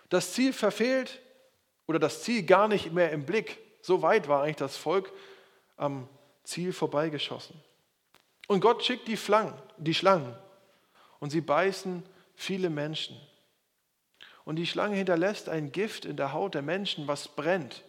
Das 0.09 0.33
Ziel 0.33 0.53
verfehlt 0.53 1.21
oder 1.87 1.99
das 1.99 2.23
Ziel 2.23 2.45
gar 2.45 2.69
nicht 2.69 2.93
mehr 2.93 3.11
im 3.11 3.25
Blick. 3.25 3.59
So 3.81 4.03
weit 4.03 4.29
war 4.29 4.43
eigentlich 4.43 4.57
das 4.57 4.77
Volk 4.77 5.11
am 5.77 6.09
Ziel 6.45 6.73
vorbeigeschossen. 6.73 7.61
Und 8.47 8.61
Gott 8.61 8.85
schickt 8.85 9.09
die, 9.09 9.17
Flangen, 9.17 9.55
die 9.79 9.95
Schlangen 9.95 10.37
und 11.21 11.31
sie 11.31 11.41
beißen 11.41 12.03
viele 12.35 12.71
Menschen. 12.71 13.17
Und 14.45 14.57
die 14.57 14.67
Schlange 14.67 14.97
hinterlässt 14.97 15.49
ein 15.49 15.71
Gift 15.71 16.05
in 16.05 16.17
der 16.17 16.33
Haut 16.33 16.55
der 16.55 16.63
Menschen, 16.63 17.07
was 17.07 17.29
brennt 17.29 17.85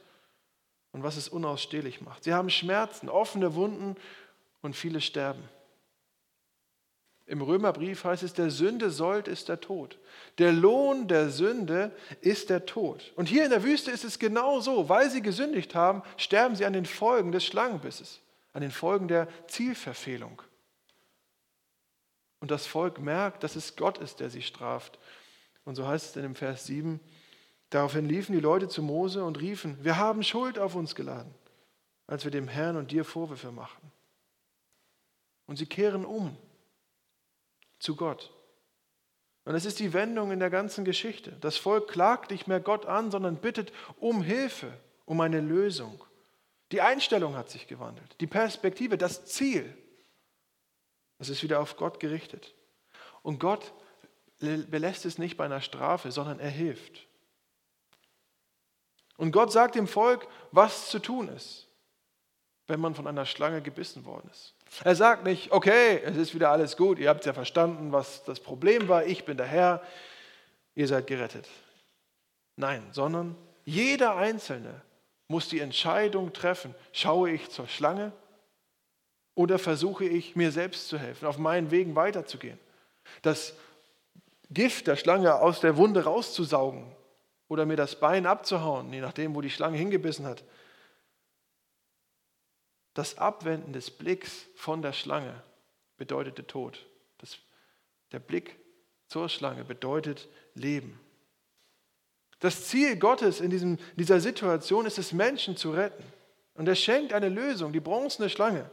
und 0.92 1.02
was 1.02 1.18
es 1.18 1.28
unausstehlich 1.28 2.02
macht. 2.02 2.24
Sie 2.24 2.34
haben 2.34 2.50
Schmerzen, 2.50 3.10
offene 3.10 3.56
Wunden 3.56 3.96
und 4.62 4.76
viele 4.76 5.02
sterben. 5.02 5.42
Im 7.32 7.42
Römerbrief 7.42 8.04
heißt 8.04 8.24
es, 8.24 8.34
der 8.34 8.50
Sünde 8.50 8.90
sollt 8.90 9.30
ist 9.30 9.48
der 9.48 9.62
Tod. 9.62 9.98
Der 10.38 10.52
Lohn 10.52 11.08
der 11.08 11.30
Sünde 11.30 11.92
ist 12.20 12.50
der 12.50 12.66
Tod. 12.66 13.14
Und 13.16 13.30
hier 13.30 13.46
in 13.46 13.52
der 13.52 13.64
Wüste 13.64 13.90
ist 13.90 14.04
es 14.04 14.20
genau 14.20 14.60
so. 14.60 14.90
Weil 14.90 15.10
sie 15.10 15.22
gesündigt 15.22 15.74
haben, 15.74 16.04
sterben 16.18 16.58
sie 16.58 16.66
an 16.66 16.74
den 16.74 16.86
Folgen 16.86 17.32
des 17.32 17.46
Schlangenbisses, 17.46 18.20
an 18.52 18.62
den 18.62 18.72
Folgen 18.72 19.08
der 19.08 19.30
Zielverfehlung. 19.48 20.42
Und 22.42 22.52
das 22.52 22.66
Volk 22.66 23.00
merkt, 23.00 23.44
dass 23.44 23.56
es 23.56 23.76
Gott 23.78 24.00
ist, 24.00 24.20
der 24.20 24.30
sie 24.30 24.42
straft. 24.42 25.00
Und 25.64 25.76
so 25.76 25.88
heißt 25.88 26.10
es 26.10 26.16
in 26.16 26.24
dem 26.24 26.36
Vers 26.36 26.66
7, 26.66 27.00
daraufhin 27.70 28.10
liefen 28.10 28.34
die 28.34 28.42
Leute 28.42 28.68
zu 28.68 28.82
Mose 28.82 29.24
und 29.24 29.40
riefen, 29.40 29.78
wir 29.84 29.98
haben 29.98 30.24
Schuld 30.24 30.60
auf 30.60 30.76
uns 30.76 30.96
geladen, 30.96 31.34
als 32.08 32.26
wir 32.26 32.32
dem 32.32 32.48
Herrn 32.48 32.76
und 32.76 32.92
dir 32.92 33.06
Vorwürfe 33.06 33.52
machten. 33.52 33.92
Und 35.46 35.58
sie 35.58 35.68
kehren 35.68 36.04
um 36.04 36.36
zu 37.80 37.96
Gott. 37.96 38.34
Und 39.46 39.56
es 39.56 39.66
ist 39.66 39.80
die 39.80 39.94
Wendung 39.94 40.32
in 40.32 40.40
der 40.40 40.50
ganzen 40.50 40.84
Geschichte. 40.84 41.32
Das 41.42 41.58
Volk 41.58 41.90
klagt 41.90 42.32
nicht 42.32 42.48
mehr 42.48 42.60
Gott 42.60 42.86
an, 42.86 43.12
sondern 43.12 43.38
bittet 43.38 43.72
um 44.00 44.24
Hilfe, 44.24 44.74
um 45.06 45.22
eine 45.22 45.42
Lösung. 45.42 46.04
Die 46.72 46.82
Einstellung 46.82 47.36
hat 47.36 47.50
sich 47.50 47.68
gewandelt, 47.68 48.16
die 48.20 48.28
Perspektive, 48.28 48.98
das 48.98 49.26
Ziel. 49.26 49.78
Es 51.22 51.30
ist 51.30 51.44
wieder 51.44 51.60
auf 51.60 51.78
Gott 51.78 52.00
gerichtet. 52.00 52.56
Und 53.22 53.40
Gott 53.40 53.74
belässt 54.40 55.06
es 55.06 55.20
nicht 55.20 55.38
bei 55.38 55.46
einer 55.46 55.62
Strafe, 55.62 56.12
sondern 56.12 56.40
er 56.40 56.50
hilft. 56.50 57.06
Und 59.18 59.32
Gott 59.32 59.52
sagt 59.52 59.76
dem 59.76 59.88
Volk, 59.88 60.28
was 60.52 60.90
zu 60.90 60.98
tun 60.98 61.28
ist, 61.28 61.68
wenn 62.66 62.80
man 62.80 62.96
von 62.96 63.06
einer 63.06 63.28
Schlange 63.28 63.62
gebissen 63.62 64.04
worden 64.04 64.32
ist. 64.32 64.56
Er 64.84 64.96
sagt 64.96 65.24
nicht, 65.24 65.52
okay, 65.52 66.02
es 66.04 66.18
ist 66.18 66.34
wieder 66.34 66.50
alles 66.50 66.76
gut, 66.76 66.98
ihr 66.98 67.10
habt 67.10 67.24
ja 67.24 67.34
verstanden, 67.34 67.92
was 67.92 68.24
das 68.24 68.40
Problem 68.40 68.88
war, 68.88 69.06
ich 69.06 69.24
bin 69.24 69.38
der 69.38 69.46
Herr, 69.46 69.84
ihr 70.74 70.88
seid 70.88 71.06
gerettet. 71.06 71.48
Nein, 72.56 72.88
sondern 72.94 73.36
jeder 73.64 74.16
Einzelne 74.16 74.82
muss 75.28 75.50
die 75.50 75.60
Entscheidung 75.60 76.34
treffen, 76.34 76.74
schaue 76.92 77.30
ich 77.30 77.52
zur 77.52 77.68
Schlange 77.68 78.12
oder 79.36 79.60
versuche 79.60 80.06
ich 80.06 80.36
mir 80.36 80.52
selbst 80.52 80.88
zu 80.88 80.98
helfen, 80.98 81.28
auf 81.28 81.38
meinen 81.38 81.72
Wegen 81.72 81.96
weiterzugehen. 81.96 82.60
Das 83.22 83.54
Gift 84.50 84.88
der 84.88 84.96
Schlange 84.96 85.36
aus 85.36 85.62
der 85.62 85.78
Wunde 85.78 86.04
rauszusaugen 86.04 86.92
oder 87.48 87.66
mir 87.66 87.78
das 87.78 88.00
Bein 88.00 88.26
abzuhauen, 88.26 88.92
je 88.92 89.02
nachdem, 89.02 89.36
wo 89.36 89.42
die 89.42 89.50
Schlange 89.50 89.78
hingebissen 89.78 90.26
hat, 90.26 90.44
das 92.94 93.18
Abwenden 93.18 93.72
des 93.74 93.90
Blicks 93.90 94.48
von 94.56 94.82
der 94.82 94.94
Schlange 94.94 95.42
bedeutete 95.98 96.46
Tod. 96.46 96.86
Das, 97.20 97.38
der 98.12 98.20
Blick 98.20 98.58
zur 99.08 99.30
Schlange 99.30 99.64
bedeutet 99.64 100.28
Leben. 100.56 101.00
Das 102.40 102.68
Ziel 102.68 102.98
Gottes 102.98 103.40
in 103.40 103.50
diesem, 103.50 103.78
dieser 103.96 104.20
Situation 104.20 104.86
ist 104.86 104.98
es, 104.98 105.14
Menschen 105.14 105.56
zu 105.56 105.72
retten. 105.72 106.04
Und 106.56 106.68
er 106.68 106.76
schenkt 106.76 107.14
eine 107.14 107.30
Lösung, 107.30 107.72
die 107.72 107.80
bronzene 107.80 108.30
Schlange. 108.30 108.70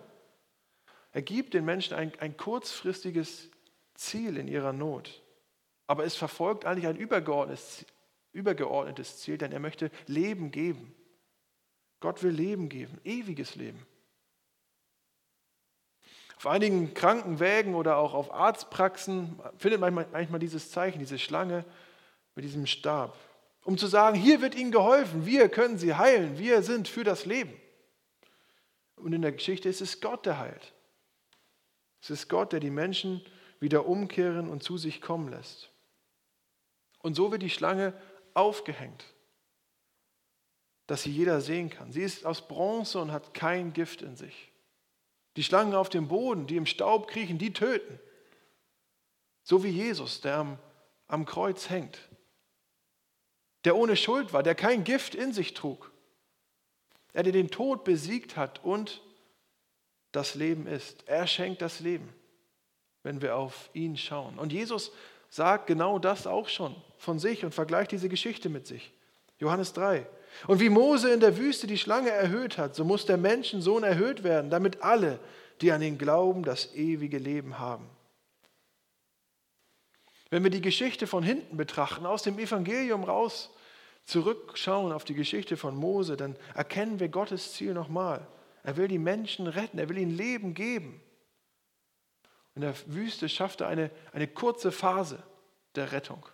Er 1.12 1.22
gibt 1.22 1.54
den 1.54 1.64
Menschen 1.64 1.94
ein, 1.94 2.12
ein 2.20 2.36
kurzfristiges 2.36 3.48
Ziel 3.94 4.36
in 4.36 4.48
ihrer 4.48 4.72
Not. 4.72 5.22
Aber 5.86 6.04
es 6.04 6.14
verfolgt 6.14 6.64
eigentlich 6.64 6.86
ein 6.86 6.96
übergeordnetes, 6.96 7.86
übergeordnetes 8.32 9.18
Ziel, 9.18 9.38
denn 9.38 9.52
er 9.52 9.60
möchte 9.60 9.90
Leben 10.06 10.50
geben. 10.50 10.94
Gott 12.00 12.22
will 12.22 12.30
Leben 12.30 12.68
geben, 12.68 12.98
ewiges 13.04 13.56
Leben. 13.56 13.84
Auf 16.36 16.46
einigen 16.46 16.94
Krankenwägen 16.94 17.74
oder 17.74 17.96
auch 17.96 18.14
auf 18.14 18.32
Arztpraxen 18.32 19.40
findet 19.56 19.80
man 19.80 19.92
manchmal 19.92 20.38
dieses 20.38 20.70
Zeichen, 20.70 21.00
diese 21.00 21.18
Schlange 21.18 21.64
mit 22.36 22.44
diesem 22.44 22.66
Stab, 22.66 23.18
um 23.64 23.76
zu 23.76 23.88
sagen, 23.88 24.16
hier 24.16 24.40
wird 24.40 24.54
Ihnen 24.54 24.70
geholfen, 24.70 25.26
wir 25.26 25.48
können 25.48 25.78
Sie 25.78 25.94
heilen, 25.94 26.38
wir 26.38 26.62
sind 26.62 26.86
für 26.86 27.02
das 27.02 27.24
Leben. 27.26 27.52
Und 28.94 29.12
in 29.12 29.22
der 29.22 29.32
Geschichte 29.32 29.68
ist 29.68 29.80
es 29.80 30.00
Gott, 30.00 30.26
der 30.26 30.38
heilt. 30.38 30.72
Es 32.00 32.10
ist 32.10 32.28
Gott, 32.28 32.52
der 32.52 32.60
die 32.60 32.70
Menschen 32.70 33.22
wieder 33.60 33.86
umkehren 33.86 34.48
und 34.48 34.62
zu 34.62 34.78
sich 34.78 35.00
kommen 35.00 35.28
lässt. 35.28 35.70
Und 37.00 37.14
so 37.14 37.30
wird 37.30 37.42
die 37.42 37.50
Schlange 37.50 37.92
aufgehängt, 38.34 39.04
dass 40.86 41.02
sie 41.02 41.10
jeder 41.10 41.40
sehen 41.40 41.70
kann. 41.70 41.92
Sie 41.92 42.02
ist 42.02 42.24
aus 42.24 42.46
Bronze 42.46 43.00
und 43.00 43.12
hat 43.12 43.34
kein 43.34 43.72
Gift 43.72 44.02
in 44.02 44.16
sich. 44.16 44.52
Die 45.36 45.44
Schlangen 45.44 45.74
auf 45.74 45.88
dem 45.88 46.08
Boden, 46.08 46.46
die 46.46 46.56
im 46.56 46.66
Staub 46.66 47.08
kriechen, 47.08 47.38
die 47.38 47.52
töten. 47.52 48.00
So 49.42 49.62
wie 49.64 49.68
Jesus, 49.68 50.20
der 50.20 50.36
am, 50.36 50.58
am 51.06 51.24
Kreuz 51.24 51.70
hängt, 51.70 51.98
der 53.64 53.76
ohne 53.76 53.96
Schuld 53.96 54.32
war, 54.32 54.42
der 54.42 54.54
kein 54.54 54.84
Gift 54.84 55.14
in 55.14 55.32
sich 55.32 55.54
trug. 55.54 55.92
Er, 57.12 57.22
der 57.22 57.32
den 57.32 57.50
Tod 57.50 57.84
besiegt 57.84 58.36
hat 58.36 58.64
und 58.64 59.02
das 60.12 60.34
Leben 60.34 60.66
ist. 60.66 61.04
Er 61.06 61.26
schenkt 61.26 61.62
das 61.62 61.80
Leben, 61.80 62.08
wenn 63.02 63.22
wir 63.22 63.36
auf 63.36 63.70
ihn 63.72 63.96
schauen. 63.96 64.38
Und 64.38 64.52
Jesus 64.52 64.92
sagt 65.28 65.66
genau 65.66 65.98
das 65.98 66.26
auch 66.26 66.48
schon 66.48 66.74
von 66.96 67.18
sich 67.18 67.44
und 67.44 67.54
vergleicht 67.54 67.92
diese 67.92 68.08
Geschichte 68.08 68.48
mit 68.48 68.66
sich. 68.66 68.92
Johannes 69.38 69.72
3. 69.72 70.06
Und 70.46 70.60
wie 70.60 70.68
Mose 70.68 71.12
in 71.12 71.20
der 71.20 71.36
Wüste 71.38 71.66
die 71.66 71.78
Schlange 71.78 72.10
erhöht 72.10 72.58
hat, 72.58 72.74
so 72.74 72.84
muss 72.84 73.06
der 73.06 73.16
Menschensohn 73.16 73.82
erhöht 73.82 74.24
werden, 74.24 74.50
damit 74.50 74.82
alle, 74.82 75.18
die 75.60 75.72
an 75.72 75.82
ihn 75.82 75.98
glauben, 75.98 76.42
das 76.42 76.74
ewige 76.74 77.18
Leben 77.18 77.58
haben. 77.58 77.88
Wenn 80.30 80.42
wir 80.42 80.50
die 80.50 80.60
Geschichte 80.60 81.06
von 81.06 81.22
hinten 81.22 81.56
betrachten, 81.56 82.06
aus 82.06 82.22
dem 82.22 82.38
Evangelium 82.38 83.04
raus 83.04 83.50
zurückschauen 84.04 84.92
auf 84.92 85.04
die 85.04 85.14
Geschichte 85.14 85.56
von 85.56 85.76
Mose, 85.76 86.16
dann 86.16 86.36
erkennen 86.54 87.00
wir 87.00 87.08
Gottes 87.08 87.52
Ziel 87.52 87.74
nochmal. 87.74 88.26
Er 88.68 88.76
will 88.76 88.86
die 88.86 88.98
Menschen 88.98 89.46
retten, 89.46 89.78
er 89.78 89.88
will 89.88 89.96
ihnen 89.96 90.14
Leben 90.14 90.52
geben. 90.52 91.00
In 92.54 92.60
der 92.60 92.74
Wüste 92.88 93.26
schafft 93.30 93.62
er 93.62 93.68
eine, 93.68 93.90
eine 94.12 94.28
kurze 94.28 94.72
Phase 94.72 95.22
der 95.74 95.90
Rettung. 95.92 96.28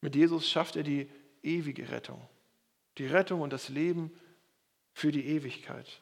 Mit 0.00 0.16
Jesus 0.16 0.48
schafft 0.48 0.76
er 0.76 0.82
die 0.82 1.10
ewige 1.42 1.90
Rettung. 1.90 2.26
Die 2.96 3.04
Rettung 3.04 3.42
und 3.42 3.52
das 3.52 3.68
Leben 3.68 4.10
für 4.94 5.12
die 5.12 5.26
Ewigkeit. 5.26 6.00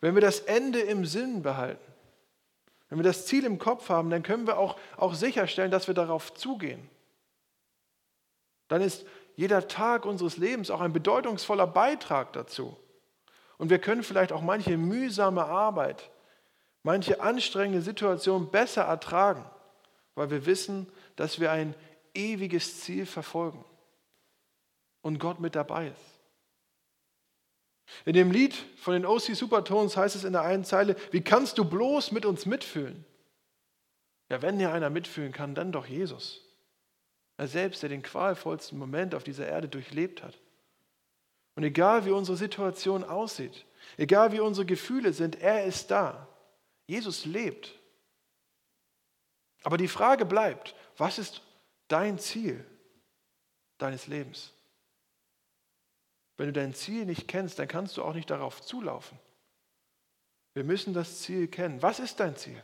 Wenn 0.00 0.16
wir 0.16 0.20
das 0.20 0.40
Ende 0.40 0.80
im 0.80 1.06
Sinn 1.06 1.42
behalten, 1.42 1.92
wenn 2.88 2.98
wir 2.98 3.04
das 3.04 3.26
Ziel 3.26 3.44
im 3.44 3.60
Kopf 3.60 3.88
haben, 3.88 4.10
dann 4.10 4.24
können 4.24 4.48
wir 4.48 4.58
auch, 4.58 4.80
auch 4.96 5.14
sicherstellen, 5.14 5.70
dass 5.70 5.86
wir 5.86 5.94
darauf 5.94 6.34
zugehen. 6.34 6.90
Dann 8.66 8.82
ist 8.82 9.06
jeder 9.36 9.68
Tag 9.68 10.04
unseres 10.04 10.36
Lebens 10.36 10.70
auch 10.70 10.80
ein 10.80 10.92
bedeutungsvoller 10.92 11.66
Beitrag 11.66 12.32
dazu. 12.32 12.76
Und 13.58 13.70
wir 13.70 13.78
können 13.78 14.02
vielleicht 14.02 14.32
auch 14.32 14.42
manche 14.42 14.76
mühsame 14.76 15.44
Arbeit 15.44 16.10
manche 16.86 17.20
anstrengende 17.20 17.82
Situation 17.82 18.52
besser 18.52 18.82
ertragen, 18.82 19.44
weil 20.14 20.30
wir 20.30 20.46
wissen, 20.46 20.86
dass 21.16 21.40
wir 21.40 21.50
ein 21.50 21.74
ewiges 22.14 22.80
Ziel 22.80 23.06
verfolgen 23.06 23.64
und 25.02 25.18
Gott 25.18 25.40
mit 25.40 25.56
dabei 25.56 25.88
ist. 25.88 26.20
In 28.04 28.12
dem 28.12 28.30
Lied 28.30 28.54
von 28.76 28.94
den 28.94 29.04
OC 29.04 29.34
Supertones 29.34 29.96
heißt 29.96 30.14
es 30.14 30.22
in 30.22 30.32
der 30.32 30.42
einen 30.42 30.64
Zeile, 30.64 30.94
wie 31.10 31.22
kannst 31.22 31.58
du 31.58 31.64
bloß 31.64 32.12
mit 32.12 32.24
uns 32.24 32.46
mitfühlen? 32.46 33.04
Ja, 34.28 34.40
wenn 34.42 34.60
dir 34.60 34.72
einer 34.72 34.88
mitfühlen 34.88 35.32
kann, 35.32 35.56
dann 35.56 35.72
doch 35.72 35.86
Jesus. 35.86 36.45
Er 37.36 37.48
selbst, 37.48 37.82
der 37.82 37.90
den 37.90 38.02
qualvollsten 38.02 38.78
Moment 38.78 39.14
auf 39.14 39.24
dieser 39.24 39.46
Erde 39.46 39.68
durchlebt 39.68 40.22
hat. 40.22 40.38
Und 41.54 41.64
egal 41.64 42.04
wie 42.04 42.10
unsere 42.10 42.36
Situation 42.36 43.04
aussieht, 43.04 43.66
egal 43.96 44.32
wie 44.32 44.40
unsere 44.40 44.66
Gefühle 44.66 45.12
sind, 45.12 45.40
er 45.40 45.64
ist 45.64 45.90
da. 45.90 46.28
Jesus 46.86 47.24
lebt. 47.24 47.74
Aber 49.62 49.76
die 49.76 49.88
Frage 49.88 50.24
bleibt, 50.24 50.74
was 50.96 51.18
ist 51.18 51.42
dein 51.88 52.18
Ziel 52.18 52.64
deines 53.78 54.06
Lebens? 54.06 54.52
Wenn 56.36 56.46
du 56.46 56.52
dein 56.52 56.74
Ziel 56.74 57.06
nicht 57.06 57.26
kennst, 57.26 57.58
dann 57.58 57.68
kannst 57.68 57.96
du 57.96 58.04
auch 58.04 58.14
nicht 58.14 58.30
darauf 58.30 58.62
zulaufen. 58.62 59.18
Wir 60.54 60.64
müssen 60.64 60.94
das 60.94 61.20
Ziel 61.20 61.48
kennen. 61.48 61.82
Was 61.82 61.98
ist 61.98 62.20
dein 62.20 62.36
Ziel? 62.36 62.62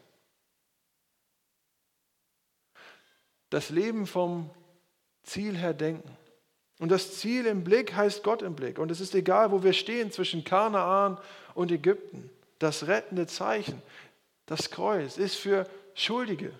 Das 3.50 3.68
Leben 3.70 4.06
vom 4.06 4.50
Ziel 5.32 5.56
her 5.56 5.72
denken. 5.74 6.16
Und 6.78 6.90
das 6.90 7.18
Ziel 7.18 7.46
im 7.46 7.64
Blick 7.64 7.94
heißt 7.94 8.22
Gott 8.22 8.42
im 8.42 8.54
Blick. 8.54 8.78
Und 8.78 8.90
es 8.90 9.00
ist 9.00 9.14
egal, 9.14 9.50
wo 9.50 9.62
wir 9.62 9.72
stehen 9.72 10.10
zwischen 10.10 10.44
Kanaan 10.44 11.18
und 11.54 11.70
Ägypten. 11.70 12.30
Das 12.58 12.86
rettende 12.86 13.26
Zeichen, 13.26 13.80
das 14.46 14.70
Kreuz, 14.70 15.16
ist 15.16 15.36
für 15.36 15.68
Schuldige, 15.94 16.52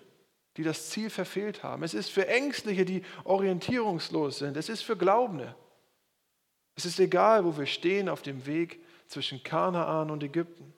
die 0.57 0.63
das 0.63 0.89
Ziel 0.89 1.09
verfehlt 1.09 1.63
haben. 1.63 1.83
Es 1.83 1.93
ist 1.93 2.09
für 2.09 2.27
Ängstliche, 2.27 2.85
die 2.85 3.03
orientierungslos 3.25 4.39
sind. 4.39 4.57
Es 4.57 4.69
ist 4.69 4.81
für 4.81 4.97
Glaubende. 4.97 5.55
Es 6.75 6.85
ist 6.85 6.99
egal, 6.99 7.45
wo 7.45 7.57
wir 7.57 7.65
stehen 7.65 8.09
auf 8.09 8.21
dem 8.21 8.45
Weg 8.45 8.83
zwischen 9.07 9.43
Kanaan 9.43 10.09
und 10.09 10.23
Ägypten. 10.23 10.73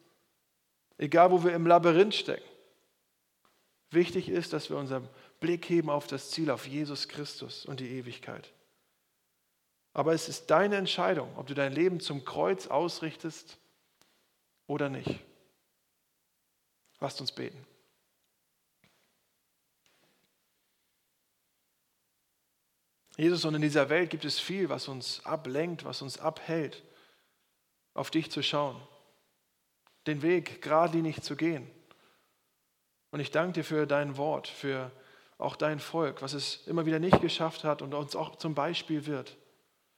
Egal, 0.98 1.32
wo 1.32 1.44
wir 1.44 1.54
im 1.54 1.68
Labyrinth 1.68 2.16
stecken. 2.16 2.50
Wichtig 3.92 4.28
ist, 4.30 4.54
dass 4.54 4.70
wir 4.70 4.78
unseren 4.78 5.08
Blick 5.40 5.70
heben 5.70 5.90
auf 5.90 6.08
das 6.08 6.32
Ziel, 6.32 6.50
auf 6.50 6.68
Jesus 6.68 7.08
Christus 7.08 7.66
und 7.66 7.80
die 7.80 7.90
Ewigkeit. 7.90 8.54
Aber 9.94 10.14
es 10.14 10.28
ist 10.28 10.48
deine 10.48 10.76
Entscheidung, 10.76 11.36
ob 11.38 11.48
du 11.48 11.54
dein 11.54 11.72
Leben 11.72 12.00
zum 12.00 12.26
Kreuz 12.26 12.68
ausrichtest 12.68 13.58
oder 14.68 14.90
nicht. 14.90 15.20
Lasst 17.00 17.22
uns 17.22 17.32
beten. 17.32 17.66
Jesus, 23.18 23.46
und 23.46 23.56
in 23.56 23.62
dieser 23.62 23.90
Welt 23.90 24.10
gibt 24.10 24.26
es 24.26 24.40
viel, 24.40 24.68
was 24.68 24.90
uns 24.90 25.26
ablenkt, 25.26 25.86
was 25.86 26.02
uns 26.02 26.20
abhält, 26.20 26.84
auf 27.94 28.12
dich 28.12 28.30
zu 28.30 28.44
schauen, 28.44 28.76
den 30.06 30.22
Weg 30.22 30.62
geradlinig 30.62 31.22
zu 31.22 31.38
gehen. 31.38 31.70
Und 33.12 33.22
ich 33.22 33.32
danke 33.32 33.54
dir 33.54 33.64
für 33.64 33.88
dein 33.88 34.18
Wort, 34.18 34.50
für 34.50 34.92
auch 35.38 35.56
dein 35.56 35.80
Volk, 35.80 36.22
was 36.22 36.34
es 36.34 36.66
immer 36.68 36.86
wieder 36.86 37.00
nicht 37.00 37.22
geschafft 37.22 37.64
hat 37.64 37.82
und 37.82 37.94
uns 37.94 38.16
auch 38.16 38.36
zum 38.38 38.56
Beispiel 38.56 39.06
wird. 39.06 39.36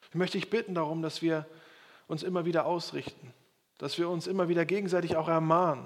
Ich 0.10 0.16
möchte 0.16 0.38
dich 0.38 0.50
bitten 0.50 0.76
darum, 0.76 1.02
dass 1.02 1.22
wir 1.22 1.46
uns 2.08 2.24
immer 2.24 2.46
wieder 2.46 2.66
ausrichten, 2.66 3.34
dass 3.78 3.98
wir 3.98 4.10
uns 4.10 4.28
immer 4.28 4.50
wieder 4.50 4.66
gegenseitig 4.66 5.16
auch 5.16 5.28
ermahnen, 5.28 5.86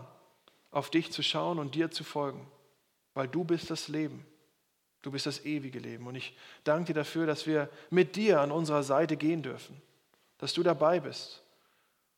auf 0.70 0.90
dich 0.90 1.12
zu 1.12 1.22
schauen 1.24 1.60
und 1.60 1.76
dir 1.76 1.92
zu 1.92 2.04
folgen, 2.04 2.48
weil 3.14 3.28
du 3.28 3.44
bist 3.44 3.70
das 3.70 3.88
Leben. 3.88 4.26
Du 5.02 5.12
bist 5.12 5.26
das 5.26 5.46
ewige 5.46 5.80
Leben. 5.80 6.08
Und 6.08 6.16
ich 6.16 6.38
danke 6.64 6.94
dir 6.94 7.00
dafür, 7.00 7.26
dass 7.26 7.48
wir 7.48 7.70
mit 7.90 8.16
dir 8.16 8.40
an 8.40 8.52
unserer 8.52 8.84
Seite 8.84 9.18
gehen 9.18 9.42
dürfen, 9.42 9.82
dass 10.38 10.54
du 10.54 10.64
dabei 10.64 11.00
bist 11.00 11.42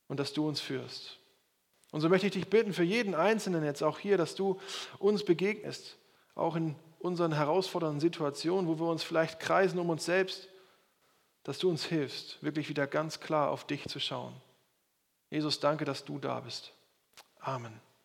und 0.08 0.20
dass 0.20 0.34
du 0.34 0.48
uns 0.48 0.60
führst. 0.60 1.18
Und 1.92 2.02
so 2.02 2.10
möchte 2.10 2.28
ich 2.28 2.34
dich 2.34 2.50
bitten, 2.50 2.74
für 2.74 2.84
jeden 2.84 3.16
Einzelnen 3.16 3.64
jetzt 3.64 3.84
auch 3.84 4.00
hier, 4.00 4.18
dass 4.18 4.36
du 4.36 4.60
uns 5.00 5.24
begegnest, 5.24 5.98
auch 6.36 6.56
in 6.56 6.76
unseren 7.04 7.34
herausfordernden 7.34 8.00
Situationen, 8.00 8.68
wo 8.68 8.80
wir 8.80 8.88
uns 8.90 9.04
vielleicht 9.04 9.40
kreisen 9.40 9.78
um 9.78 9.90
uns 9.90 10.06
selbst, 10.06 10.48
dass 11.44 11.60
du 11.60 11.70
uns 11.70 11.86
hilfst, 11.86 12.42
wirklich 12.42 12.70
wieder 12.70 12.88
ganz 12.88 13.20
klar 13.20 13.52
auf 13.52 13.68
dich 13.68 13.88
zu 13.90 14.00
schauen. 14.00 14.34
Jesus, 15.30 15.60
danke, 15.60 15.84
dass 15.84 16.06
du 16.06 16.18
da 16.18 16.40
bist. 16.40 16.72
Amen. 17.40 17.80